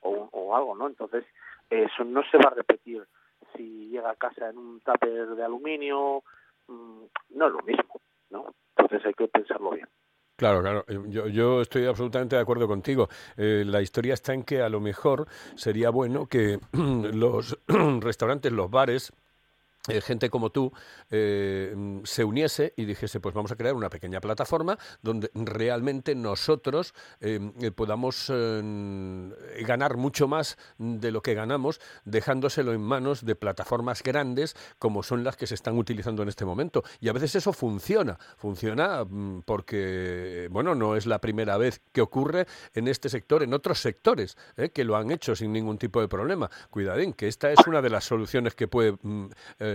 o, 0.00 0.28
o 0.30 0.56
algo, 0.56 0.76
¿no? 0.76 0.86
Entonces, 0.86 1.24
eso 1.70 2.04
no 2.04 2.22
se 2.30 2.38
va 2.38 2.50
a 2.50 2.54
repetir 2.54 3.04
si 3.56 3.88
llega 3.88 4.10
a 4.10 4.16
casa 4.16 4.48
en 4.48 4.58
un 4.58 4.80
tupper 4.80 5.28
de 5.28 5.44
aluminio, 5.44 6.22
mm, 6.68 7.02
no 7.30 7.46
es 7.46 7.52
lo 7.52 7.62
mismo, 7.62 8.00
¿no? 8.30 8.54
Entonces 8.76 9.06
hay 9.06 9.14
que 9.14 9.28
pensarlo 9.28 9.70
bien. 9.70 9.88
Claro, 10.38 10.60
claro. 10.62 10.84
Eh, 10.86 11.00
yo, 11.08 11.26
yo, 11.26 11.60
estoy 11.60 11.86
absolutamente 11.86 12.36
de 12.36 12.42
acuerdo 12.42 12.68
contigo. 12.68 13.08
Eh, 13.36 13.64
la 13.66 13.82
historia 13.82 14.14
está 14.14 14.34
en 14.34 14.44
que 14.44 14.62
a 14.62 14.68
lo 14.68 14.80
mejor 14.80 15.26
sería 15.56 15.90
bueno 15.90 16.26
que 16.28 16.60
los 16.72 17.58
restaurantes, 17.66 18.52
los 18.52 18.70
bares, 18.70 19.12
gente 20.02 20.30
como 20.30 20.50
tú 20.50 20.72
eh, 21.10 21.74
se 22.04 22.24
uniese 22.24 22.74
y 22.76 22.84
dijese, 22.84 23.20
pues 23.20 23.34
vamos 23.34 23.52
a 23.52 23.56
crear 23.56 23.74
una 23.74 23.90
pequeña 23.90 24.20
plataforma 24.20 24.78
donde 25.02 25.30
realmente 25.34 26.14
nosotros 26.14 26.94
eh, 27.20 27.40
podamos 27.74 28.28
ganar 28.28 29.96
mucho 29.96 30.28
más 30.28 30.58
de 30.78 31.10
lo 31.10 31.22
que 31.22 31.34
ganamos 31.34 31.80
dejándoselo 32.04 32.72
en 32.72 32.80
manos 32.80 33.24
de 33.24 33.34
plataformas 33.34 34.02
grandes 34.02 34.54
como 34.78 35.02
son 35.02 35.24
las 35.24 35.36
que 35.36 35.46
se 35.46 35.54
están 35.54 35.76
utilizando 35.78 36.22
en 36.22 36.28
este 36.28 36.44
momento. 36.44 36.82
Y 37.00 37.08
a 37.08 37.12
veces 37.12 37.36
eso 37.36 37.52
funciona, 37.52 38.18
funciona 38.36 39.04
mm, 39.04 39.42
porque, 39.42 40.48
bueno, 40.50 40.74
no 40.74 40.96
es 40.96 41.06
la 41.06 41.20
primera 41.20 41.56
vez 41.56 41.80
que 41.92 42.00
ocurre 42.00 42.46
en 42.74 42.88
este 42.88 43.08
sector, 43.08 43.42
en 43.42 43.54
otros 43.54 43.80
sectores 43.80 44.36
que 44.72 44.84
lo 44.84 44.96
han 44.96 45.10
hecho 45.10 45.34
sin 45.34 45.52
ningún 45.52 45.78
tipo 45.78 46.00
de 46.00 46.08
problema. 46.08 46.50
Cuidadín, 46.70 47.12
que 47.12 47.28
esta 47.28 47.50
es 47.52 47.66
una 47.66 47.80
de 47.82 47.90
las 47.90 48.04
soluciones 48.04 48.54
que 48.54 48.68
puede... 48.68 48.96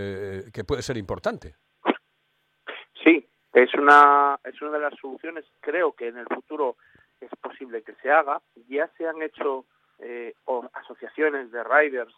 Eh, 0.06 0.52
que 0.52 0.64
puede 0.64 0.82
ser 0.82 0.98
importante. 0.98 1.56
Sí, 3.04 3.26
es 3.54 3.74
una, 3.76 4.38
es 4.44 4.62
una 4.62 4.72
de 4.72 4.80
las 4.80 4.94
soluciones. 5.00 5.46
Creo 5.62 5.94
que 5.94 6.08
en 6.08 6.18
el 6.18 6.28
futuro 6.28 6.76
es 7.22 7.30
posible 7.42 7.84
que 7.84 7.96
se 7.96 8.12
haga. 8.12 8.42
Ya 8.68 8.90
se 8.98 9.08
han 9.08 9.22
hecho 9.22 9.66
eh, 10.00 10.34
asociaciones 10.74 11.52
de 11.52 11.64
riders, 11.64 12.14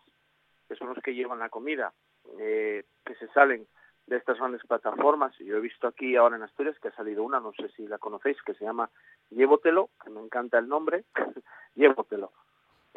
que 0.68 0.76
son 0.76 0.90
los 0.90 0.98
que 1.04 1.14
llevan 1.14 1.40
la 1.40 1.50
comida, 1.50 1.94
eh, 2.40 2.84
que 3.06 3.16
se 3.16 3.28
salen 3.30 3.68
de 4.08 4.18
estas 4.18 4.38
grandes 4.38 4.66
plataformas. 4.66 5.38
Yo 5.40 5.58
he 5.58 5.62
visto 5.62 5.88
aquí 5.88 6.16
ahora 6.16 6.36
en 6.36 6.44
Asturias 6.44 6.78
que 6.80 6.88
ha 6.88 6.96
salido 6.96 7.24
una, 7.24 7.40
no 7.40 7.54
sé 7.54 7.70
si 7.76 7.88
la 7.88 7.98
conocéis, 7.98 8.42
que 8.42 8.54
se 8.56 8.66
llama 8.66 8.90
Llévotelo, 9.30 9.90
que 10.04 10.10
me 10.10 10.22
encanta 10.22 10.58
el 10.58 10.68
nombre, 10.68 11.06
Llévotelo. 11.76 12.32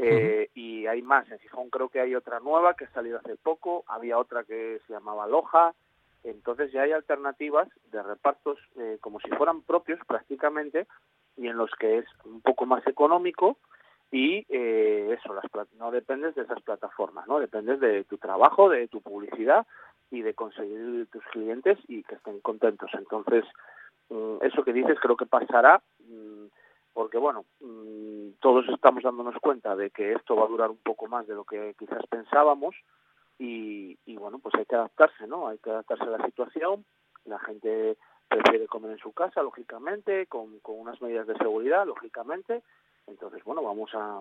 Eh, 0.00 0.48
y 0.54 0.86
hay 0.86 1.02
más, 1.02 1.28
en 1.28 1.40
Gijón 1.40 1.70
creo 1.70 1.88
que 1.88 2.00
hay 2.00 2.14
otra 2.14 2.38
nueva 2.38 2.74
que 2.74 2.84
ha 2.84 2.92
salido 2.92 3.18
hace 3.18 3.34
poco, 3.36 3.82
había 3.88 4.16
otra 4.16 4.44
que 4.44 4.80
se 4.86 4.92
llamaba 4.92 5.26
Loja, 5.26 5.74
entonces 6.22 6.70
ya 6.70 6.82
hay 6.82 6.92
alternativas 6.92 7.68
de 7.90 8.02
repartos 8.02 8.58
eh, 8.76 8.98
como 9.00 9.18
si 9.18 9.28
fueran 9.30 9.62
propios 9.62 9.98
prácticamente 10.06 10.86
y 11.36 11.48
en 11.48 11.56
los 11.56 11.70
que 11.80 11.98
es 11.98 12.06
un 12.24 12.40
poco 12.42 12.64
más 12.64 12.86
económico 12.86 13.58
y 14.12 14.46
eh, 14.48 15.16
eso, 15.18 15.34
las, 15.34 15.44
no 15.74 15.90
dependes 15.90 16.36
de 16.36 16.42
esas 16.42 16.62
plataformas, 16.62 17.26
no 17.26 17.40
dependes 17.40 17.80
de 17.80 18.04
tu 18.04 18.18
trabajo, 18.18 18.68
de 18.68 18.86
tu 18.86 19.00
publicidad 19.00 19.66
y 20.12 20.22
de 20.22 20.34
conseguir 20.34 21.08
tus 21.10 21.24
clientes 21.26 21.76
y 21.88 22.04
que 22.04 22.14
estén 22.14 22.40
contentos. 22.40 22.90
Entonces, 22.94 23.44
mm, 24.10 24.36
eso 24.42 24.62
que 24.62 24.72
dices 24.72 24.98
creo 25.00 25.16
que 25.16 25.26
pasará 25.26 25.82
porque 26.98 27.16
bueno, 27.16 27.44
mm, 27.60 28.40
todos 28.40 28.68
estamos 28.70 29.04
dándonos 29.04 29.36
cuenta 29.40 29.76
de 29.76 29.90
que 29.90 30.14
esto 30.14 30.34
va 30.34 30.46
a 30.46 30.48
durar 30.48 30.68
un 30.68 30.78
poco 30.78 31.06
más 31.06 31.28
de 31.28 31.34
lo 31.36 31.44
que 31.44 31.76
quizás 31.78 32.04
pensábamos 32.10 32.74
y, 33.38 33.94
bueno, 34.16 34.40
pues 34.40 34.56
hay 34.56 34.64
que 34.64 34.74
adaptarse, 34.74 35.28
¿no? 35.28 35.46
Hay 35.46 35.58
que 35.58 35.70
adaptarse 35.70 36.02
a 36.02 36.18
la 36.18 36.26
situación, 36.26 36.84
la 37.24 37.38
gente 37.38 37.96
prefiere 38.26 38.66
comer 38.66 38.90
en 38.90 38.98
su 38.98 39.12
casa, 39.12 39.44
lógicamente, 39.44 40.26
con, 40.26 40.58
unas 40.64 41.00
medidas 41.00 41.28
de 41.28 41.38
seguridad, 41.38 41.86
lógicamente, 41.86 42.64
entonces 43.06 43.44
bueno, 43.44 43.62
vamos 43.62 43.92
a, 43.94 44.20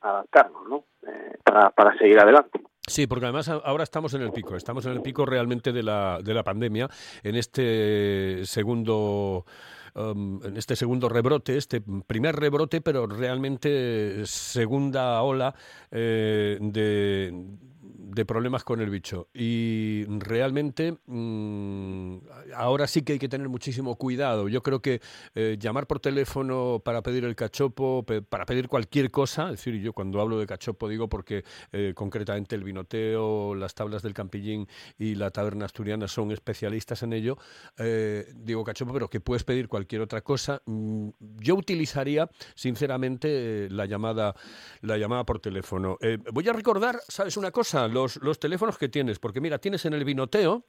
adaptarnos, 0.00 0.68
¿no? 0.68 0.84
Eh, 1.06 1.38
para, 1.44 1.70
para 1.70 1.96
seguir 1.98 2.18
adelante. 2.18 2.60
Sí, 2.84 3.06
porque 3.06 3.26
además 3.26 3.48
ahora 3.48 3.84
estamos 3.84 4.12
en 4.14 4.22
el 4.22 4.32
pico, 4.32 4.56
estamos 4.56 4.86
en 4.86 4.92
el 4.92 5.02
pico 5.02 5.24
realmente 5.24 5.72
de 5.72 5.84
la, 5.84 6.18
de 6.20 6.34
la 6.34 6.42
pandemia, 6.42 6.88
en 7.22 7.36
este 7.36 8.44
segundo 8.44 9.44
Um, 9.96 10.44
en 10.44 10.58
este 10.58 10.76
segundo 10.76 11.08
rebrote, 11.08 11.56
este 11.56 11.80
primer 11.80 12.36
rebrote, 12.36 12.82
pero 12.82 13.06
realmente 13.06 14.26
segunda 14.26 15.22
ola 15.22 15.54
eh, 15.90 16.58
de 16.60 17.32
de 18.06 18.24
problemas 18.24 18.62
con 18.62 18.80
el 18.80 18.88
bicho. 18.88 19.28
Y 19.34 20.04
realmente 20.06 20.96
mm, 21.06 22.18
ahora 22.54 22.86
sí 22.86 23.02
que 23.02 23.14
hay 23.14 23.18
que 23.18 23.28
tener 23.28 23.48
muchísimo 23.48 23.96
cuidado. 23.96 24.48
Yo 24.48 24.62
creo 24.62 24.80
que 24.80 25.00
eh, 25.34 25.56
llamar 25.58 25.88
por 25.88 25.98
teléfono 25.98 26.80
para 26.84 27.02
pedir 27.02 27.24
el 27.24 27.34
cachopo, 27.34 28.04
para 28.28 28.46
pedir 28.46 28.68
cualquier 28.68 29.10
cosa, 29.10 29.46
es 29.46 29.52
decir, 29.52 29.80
yo 29.80 29.92
cuando 29.92 30.20
hablo 30.20 30.38
de 30.38 30.46
cachopo 30.46 30.88
digo 30.88 31.08
porque 31.08 31.44
eh, 31.72 31.92
concretamente 31.96 32.54
el 32.54 32.62
vinoteo, 32.62 33.56
las 33.56 33.74
tablas 33.74 34.02
del 34.02 34.14
Campillín 34.14 34.68
y 34.98 35.16
la 35.16 35.30
taberna 35.30 35.64
asturiana 35.64 36.06
son 36.06 36.30
especialistas 36.30 37.02
en 37.02 37.12
ello, 37.12 37.36
eh, 37.76 38.32
digo 38.36 38.62
cachopo, 38.62 38.92
pero 38.92 39.10
que 39.10 39.20
puedes 39.20 39.42
pedir 39.42 39.66
cualquier 39.66 40.02
otra 40.02 40.20
cosa. 40.20 40.62
Mm, 40.66 41.08
yo 41.40 41.56
utilizaría, 41.56 42.30
sinceramente, 42.54 43.68
la 43.70 43.86
llamada, 43.86 44.36
la 44.82 44.96
llamada 44.96 45.24
por 45.24 45.40
teléfono. 45.40 45.98
voy 46.32 46.48
a 46.48 46.52
recordar, 46.52 47.00
¿sabes 47.08 47.36
una 47.36 47.50
cosa? 47.50 47.88
Los, 47.96 48.16
los 48.16 48.38
teléfonos 48.38 48.76
que 48.76 48.90
tienes, 48.90 49.18
porque 49.18 49.40
mira, 49.40 49.58
tienes 49.58 49.86
en 49.86 49.94
el 49.94 50.04
vinoteo, 50.04 50.66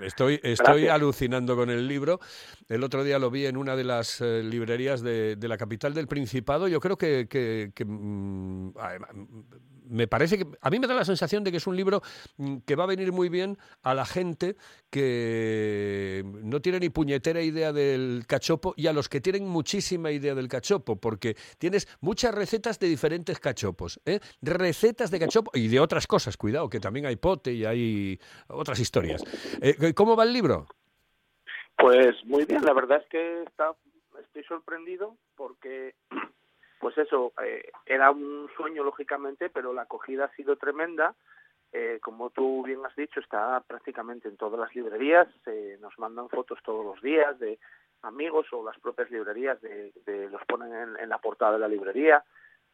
estoy, 0.00 0.40
estoy 0.42 0.88
alucinando 0.88 1.56
con 1.56 1.70
el 1.70 1.86
libro. 1.86 2.20
El 2.68 2.84
otro 2.84 3.04
día 3.04 3.18
lo 3.18 3.30
vi 3.30 3.46
en 3.46 3.56
una 3.56 3.76
de 3.76 3.84
las 3.84 4.20
librerías 4.20 5.02
de, 5.02 5.36
la 5.40 5.56
capital 5.56 5.94
del 5.94 6.06
Principado. 6.06 6.68
Yo 6.68 6.80
creo 6.80 6.96
que, 6.96 7.26
que, 7.28 7.84
mm, 7.84 8.70
me 9.88 10.06
parece 10.06 10.38
que 10.38 10.46
a 10.60 10.70
mí 10.70 10.78
me 10.78 10.86
da 10.86 10.94
la 10.94 11.04
sensación 11.04 11.44
de 11.44 11.50
que 11.50 11.56
es 11.58 11.66
un 11.66 11.76
libro 11.76 12.02
mm, 12.36 12.58
que 12.66 12.76
va 12.76 12.84
a 12.84 12.86
venir 12.86 13.12
muy 13.12 13.28
bien 13.28 13.58
a 13.82 13.94
la 13.94 14.04
gente 14.04 14.56
que 14.90 16.24
no 16.24 16.60
tiene 16.60 16.80
ni 16.80 16.90
puñetera 16.90 17.42
idea 17.42 17.72
del 17.72 18.24
cachopo 18.26 18.74
y 18.76 18.86
a 18.86 18.92
los 18.92 19.08
que 19.08 19.20
tienen 19.20 19.46
muchísima 19.46 20.10
idea 20.10 20.34
del 20.34 20.48
cachopo, 20.48 20.96
porque 20.96 21.36
tienes 21.58 21.88
muchas 22.00 22.34
recetas 22.34 22.78
de 22.78 22.88
diferentes 22.88 23.40
cachopos, 23.40 24.00
¿eh? 24.04 24.20
recetas 24.40 25.10
de 25.10 25.18
cachopo 25.18 25.50
y 25.54 25.68
de 25.68 25.80
otras 25.80 26.06
cosas, 26.06 26.36
cuidado, 26.36 26.68
que 26.68 26.80
también 26.80 27.06
hay 27.06 27.16
pote 27.16 27.52
y 27.52 27.64
hay 27.64 28.20
otras 28.48 28.78
historias. 28.80 29.22
Eh, 29.60 29.94
¿Cómo 29.94 30.16
va 30.16 30.24
el 30.24 30.32
libro? 30.32 30.66
Pues 31.76 32.14
muy 32.26 32.44
bien, 32.44 32.64
la 32.64 32.74
verdad 32.74 33.00
es 33.02 33.08
que 33.08 33.42
está, 33.42 33.74
estoy 34.20 34.44
sorprendido 34.44 35.16
porque 35.36 35.94
pues 36.82 36.98
eso, 36.98 37.32
eh, 37.44 37.70
era 37.86 38.10
un 38.10 38.50
sueño 38.56 38.82
lógicamente, 38.82 39.48
pero 39.48 39.72
la 39.72 39.82
acogida 39.82 40.24
ha 40.24 40.34
sido 40.34 40.56
tremenda. 40.56 41.14
Eh, 41.72 42.00
como 42.02 42.30
tú 42.30 42.64
bien 42.64 42.84
has 42.84 42.96
dicho, 42.96 43.20
está 43.20 43.60
prácticamente 43.60 44.28
en 44.28 44.36
todas 44.36 44.58
las 44.58 44.74
librerías, 44.74 45.28
eh, 45.46 45.78
nos 45.80 45.96
mandan 46.00 46.28
fotos 46.28 46.58
todos 46.64 46.84
los 46.84 47.00
días 47.00 47.38
de 47.38 47.60
amigos 48.02 48.48
o 48.50 48.64
las 48.64 48.76
propias 48.80 49.12
librerías 49.12 49.60
de, 49.60 49.92
los 50.28 50.44
ponen 50.44 50.96
en, 50.98 51.08
la 51.08 51.18
portada 51.18 51.52
de 51.52 51.60
la 51.60 51.68
librería. 51.68 52.24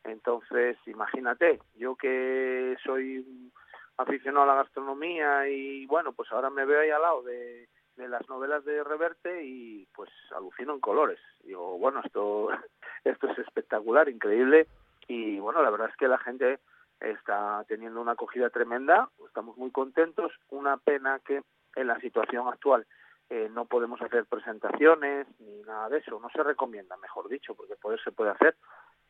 Entonces, 0.04 0.78
imagínate, 0.86 1.60
yo 1.76 1.94
que 1.94 2.78
soy 2.82 3.52
aficionado 3.98 4.44
a 4.44 4.54
la 4.54 4.62
gastronomía 4.62 5.46
y 5.50 5.84
bueno, 5.84 6.14
pues 6.14 6.32
ahora 6.32 6.48
me 6.48 6.64
veo 6.64 6.80
ahí 6.80 6.88
al 6.88 7.02
lado 7.02 7.22
de, 7.24 7.68
de 7.98 8.08
las 8.08 8.26
novelas 8.28 8.64
de 8.64 8.82
Reverte 8.84 9.44
y 9.44 9.86
pues 9.94 10.08
alucino 10.34 10.72
en 10.72 10.80
colores. 10.80 11.18
Digo, 11.42 11.76
bueno, 11.78 12.00
esto, 12.04 12.48
esto 13.04 13.28
es 13.28 13.38
espectacular, 13.40 14.08
increíble. 14.08 14.68
Y 15.08 15.38
bueno, 15.40 15.62
la 15.62 15.70
verdad 15.70 15.88
es 15.90 15.96
que 15.96 16.08
la 16.08 16.18
gente 16.18 16.60
está 17.00 17.64
teniendo 17.68 18.00
una 18.00 18.12
acogida 18.12 18.50
tremenda, 18.50 19.08
estamos 19.26 19.56
muy 19.56 19.70
contentos, 19.70 20.32
una 20.50 20.76
pena 20.76 21.20
que 21.24 21.42
en 21.76 21.86
la 21.86 21.98
situación 22.00 22.48
actual 22.48 22.86
eh, 23.30 23.48
no 23.52 23.66
podemos 23.66 24.00
hacer 24.02 24.26
presentaciones 24.26 25.26
ni 25.38 25.62
nada 25.62 25.88
de 25.88 25.98
eso, 25.98 26.18
no 26.18 26.28
se 26.30 26.42
recomienda, 26.42 26.96
mejor 26.96 27.28
dicho, 27.28 27.54
porque 27.54 27.76
poder 27.76 28.02
se 28.02 28.10
puede 28.10 28.30
hacer, 28.30 28.56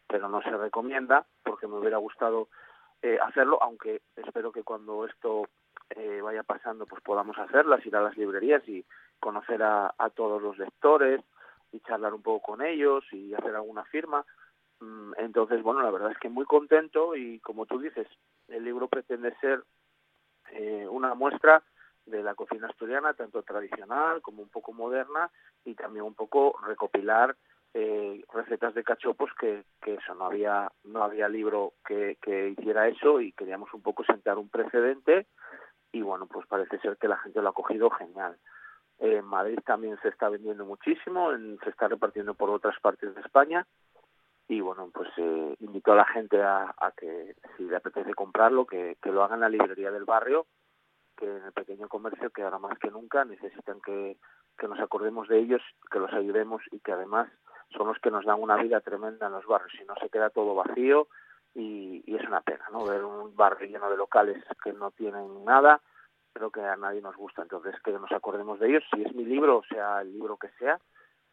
pero 0.07 0.29
no 0.29 0.43
se 0.43 0.51
recomienda 0.51 1.27
porque 1.45 1.67
me 1.67 1.79
hubiera 1.79 1.99
gustado 1.99 2.49
eh, 3.01 3.19
hacerlo, 3.23 3.63
aunque 3.63 4.03
espero 4.17 4.53
que 4.53 4.65
cuando 4.65 5.07
esto 5.07 5.45
eh, 5.91 6.21
vaya 6.23 6.43
pasando, 6.43 6.87
pues 6.87 7.03
podamos 7.03 7.39
hacerlas, 7.39 7.85
ir 7.87 7.97
a 7.97 8.03
las 8.03 8.17
librerías 8.17 8.67
y 8.69 8.85
conocer 9.21 9.63
a, 9.63 9.93
todos 10.15 10.41
los 10.41 10.59
lectores 10.59 11.21
y 11.73 11.81
charlar 11.81 12.15
un 12.15 12.23
poco 12.23 12.53
con 12.53 12.63
ellos 12.63 13.05
y 13.13 13.35
hacer 13.35 13.55
alguna 13.55 13.85
firma. 13.85 14.25
Mm, 14.81 15.13
entonces, 15.19 15.63
bueno, 15.63 15.83
la 15.83 15.91
verdad 15.91 16.13
es 16.13 16.19
que 16.19 16.29
muy 16.29 16.45
contento 16.45 17.17
y 17.17 17.41
como 17.41 17.67
tú 17.67 17.79
dices, 17.79 18.07
el 18.49 18.65
libro 18.65 18.89
pretende 18.89 19.35
ser 19.41 19.63
eh, 20.53 20.87
una 20.89 21.15
muestra 21.15 21.63
de 22.07 22.23
la 22.23 22.35
cocina 22.35 22.69
asturiana, 22.69 23.15
tanto 23.15 23.43
tradicional 23.43 24.23
como 24.23 24.43
un 24.43 24.49
poco 24.49 24.73
moderna, 24.73 25.31
y 25.65 25.75
también 25.75 26.05
un 26.05 26.15
poco 26.15 26.59
recopilar 26.67 27.37
eh, 27.75 28.25
recetas 28.33 28.75
de 28.75 28.83
cachopos 28.83 29.31
que, 29.39 29.65
que 29.83 29.95
eso 29.95 30.15
no 30.15 30.25
había 30.25 30.73
no 30.85 31.03
había 31.05 31.29
libro 31.29 31.75
que, 31.87 32.17
que 32.23 32.49
hiciera 32.49 32.89
eso 32.89 33.21
y 33.21 33.33
queríamos 33.33 33.73
un 33.75 33.83
poco 33.83 34.05
sentar 34.05 34.39
un 34.39 34.49
precedente 34.49 35.27
y 35.93 36.03
bueno, 36.03 36.27
pues 36.27 36.47
parece 36.47 36.79
ser 36.79 36.97
que 36.97 37.09
la 37.09 37.19
gente 37.19 37.43
lo 37.43 37.49
ha 37.51 37.55
cogido 37.55 37.91
genial. 37.91 38.37
En 38.99 39.25
Madrid 39.25 39.59
también 39.65 39.99
se 40.03 40.09
está 40.09 40.29
vendiendo 40.29 40.65
muchísimo, 40.65 41.31
se 41.63 41.71
está 41.71 41.89
repartiendo 41.89 42.35
por 42.35 42.51
otras 42.51 42.79
partes 42.81 43.15
de 43.15 43.21
España 43.21 43.67
y 44.49 44.63
bueno, 44.63 44.91
pues 44.93 45.11
eh, 45.19 45.57
invito 45.61 45.93
a 45.93 45.97
la 45.97 46.07
gente 46.07 46.43
a, 46.43 46.75
que 46.97 47.35
si 47.57 47.65
le 47.65 47.77
apetece 47.77 48.15
comprarlo, 48.15 48.67
que, 48.67 48.97
lo 49.05 49.23
hagan 49.23 49.37
en 49.37 49.41
la 49.43 49.49
librería 49.51 49.91
del 49.91 50.07
barrio, 50.07 50.47
que 51.17 51.27
en 51.27 51.45
el 51.45 51.53
pequeño 51.53 51.87
comercio, 51.87 52.31
que 52.31 52.43
ahora 52.43 52.59
más 52.59 52.79
que 52.79 52.91
nunca 52.91 53.27
necesitan 53.27 53.79
que, 53.83 54.17
que 54.57 54.67
nos 54.67 54.81
acordemos 54.81 55.29
de 55.29 55.39
ellos, 55.39 55.63
que 55.91 55.99
los 55.99 56.11
ayudemos 56.15 56.63
y 56.71 56.81
que 56.81 56.93
además 56.93 57.29
son 57.77 57.89
los 57.89 57.99
que 57.99 58.11
nos 58.11 58.25
dan 58.25 58.41
una 58.41 58.57
vida 58.57 58.81
tremenda 58.81 59.27
en 59.27 59.33
los 59.33 59.45
barrios. 59.45 59.73
Si 59.79 59.85
no 59.85 59.95
se 60.01 60.09
queda 60.09 60.31
todo 60.31 60.55
vacío, 60.55 61.09
y, 61.55 62.03
es 62.07 62.27
una 62.27 62.41
pena, 62.41 62.65
¿no? 62.73 62.85
Ver 62.85 63.05
un 63.05 63.35
barrio 63.35 63.69
lleno 63.69 63.91
de 63.91 63.97
locales 63.97 64.43
que 64.63 64.73
no 64.73 64.91
tienen 64.91 65.45
nada, 65.45 65.81
creo 66.33 66.51
que 66.51 66.61
a 66.61 66.77
nadie 66.77 67.01
nos 67.01 67.17
gusta, 67.17 67.43
entonces 67.43 67.75
que 67.83 67.93
nos 67.93 68.13
acordemos 68.13 68.59
de 68.61 68.69
ellos, 68.69 68.85
si 68.95 69.03
es 69.03 69.15
mi 69.15 69.25
libro, 69.25 69.59
o 69.59 69.65
sea, 69.65 70.01
el 70.01 70.13
libro 70.13 70.37
que 70.37 70.49
sea, 70.59 70.79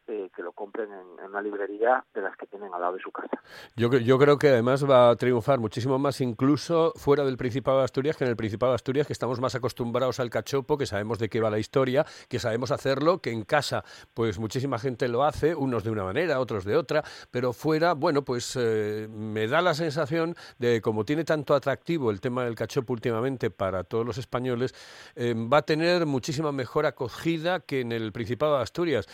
eh, 0.08 0.30
que 0.34 0.42
lo 0.42 0.52
compren 0.52 0.88
en, 0.92 1.26
una 1.28 1.42
librería 1.42 2.04
de 2.14 2.22
las 2.22 2.36
que 2.36 2.46
tienen 2.46 2.72
al 2.72 2.80
lado 2.80 2.94
de 2.94 3.00
su 3.00 3.10
casa. 3.10 3.42
Yo, 3.74 3.90
yo 3.90 4.18
creo 4.18 4.38
que 4.38 4.48
además 4.48 4.88
va 4.88 5.10
a 5.10 5.16
triunfar 5.16 5.58
muchísimo 5.58 5.98
más 5.98 6.20
incluso 6.20 6.92
fuera 6.94 7.24
del 7.24 7.36
Principado 7.36 7.78
de 7.78 7.84
Asturias 7.84 8.16
que 8.16 8.24
en 8.24 8.30
el 8.30 8.36
Principado 8.36 8.72
de 8.72 8.76
Asturias, 8.76 9.06
que 9.06 9.12
estamos 9.12 9.40
más 9.40 9.54
acostumbrados 9.54 10.20
al 10.20 10.30
cachopo, 10.30 10.78
que 10.78 10.86
sabemos 10.86 11.18
de 11.18 11.28
qué 11.28 11.40
va 11.40 11.50
la 11.50 11.58
historia, 11.58 12.06
que 12.28 12.38
sabemos 12.38 12.70
hacerlo, 12.70 13.18
que 13.18 13.32
en 13.32 13.42
casa 13.44 13.84
pues 14.14 14.38
muchísima 14.38 14.78
gente 14.78 15.08
lo 15.08 15.24
hace, 15.24 15.54
unos 15.54 15.84
de 15.84 15.90
una 15.90 16.04
manera, 16.04 16.40
otros 16.40 16.64
de 16.64 16.76
otra, 16.76 17.02
pero 17.30 17.52
fuera, 17.52 17.94
bueno, 17.94 18.24
pues 18.24 18.56
eh, 18.60 19.08
me 19.10 19.48
da 19.48 19.60
la 19.60 19.74
sensación 19.74 20.36
de 20.58 20.80
como 20.80 21.04
tiene 21.04 21.24
tanto 21.24 21.54
atractivo 21.54 22.10
el 22.10 22.20
tema 22.20 22.44
del 22.44 22.54
cachopo 22.54 22.92
últimamente 22.92 23.50
para 23.50 23.84
todos 23.84 24.06
los 24.06 24.18
españoles, 24.18 24.74
eh, 25.16 25.34
va 25.34 25.58
a 25.58 25.62
tener 25.62 26.06
muchísima 26.06 26.52
mejor 26.52 26.86
acogida 26.86 27.60
que 27.60 27.80
en 27.80 27.92
el 27.92 28.12
Principado 28.12 28.56
de 28.56 28.62
Asturias 28.62 29.08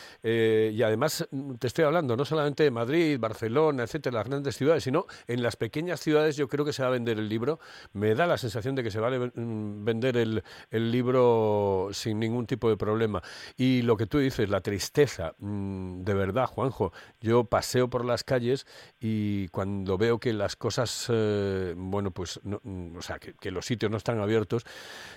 y 0.82 0.84
además 0.84 1.28
mm, 1.30 1.54
te 1.54 1.68
estoy 1.68 1.84
hablando 1.84 2.16
no 2.16 2.24
solamente 2.24 2.64
de 2.64 2.72
Madrid, 2.72 3.16
Barcelona, 3.20 3.84
etcétera, 3.84 4.18
las 4.18 4.26
grandes 4.26 4.56
ciudades, 4.56 4.82
sino 4.82 5.06
en 5.28 5.40
las 5.40 5.54
pequeñas 5.54 6.00
ciudades 6.00 6.36
yo 6.36 6.48
creo 6.48 6.64
que 6.64 6.72
se 6.72 6.82
va 6.82 6.88
a 6.88 6.90
vender 6.90 7.20
el 7.20 7.28
libro. 7.28 7.60
Me 7.92 8.16
da 8.16 8.26
la 8.26 8.36
sensación 8.36 8.74
de 8.74 8.82
que 8.82 8.90
se 8.90 8.98
va 8.98 9.06
a 9.06 9.10
mm, 9.12 9.84
vender 9.84 10.16
el, 10.16 10.42
el 10.72 10.90
libro 10.90 11.90
sin 11.92 12.18
ningún 12.18 12.48
tipo 12.48 12.68
de 12.68 12.76
problema. 12.76 13.22
Y 13.56 13.82
lo 13.82 13.96
que 13.96 14.06
tú 14.06 14.18
dices, 14.18 14.48
la 14.48 14.60
tristeza, 14.60 15.34
mm, 15.38 16.02
de 16.02 16.14
verdad, 16.14 16.46
Juanjo, 16.46 16.92
yo 17.20 17.44
paseo 17.44 17.88
por 17.88 18.04
las 18.04 18.24
calles 18.24 18.66
y 18.98 19.46
cuando 19.48 19.96
veo 19.96 20.18
que 20.18 20.32
las 20.32 20.56
cosas, 20.56 21.06
eh, 21.10 21.74
bueno, 21.76 22.10
pues, 22.10 22.40
o 22.42 23.02
sea, 23.02 23.20
que, 23.20 23.52
los 23.52 23.66
sitios 23.66 23.90
no 23.90 23.98
están 23.98 24.18
abiertos, 24.18 24.64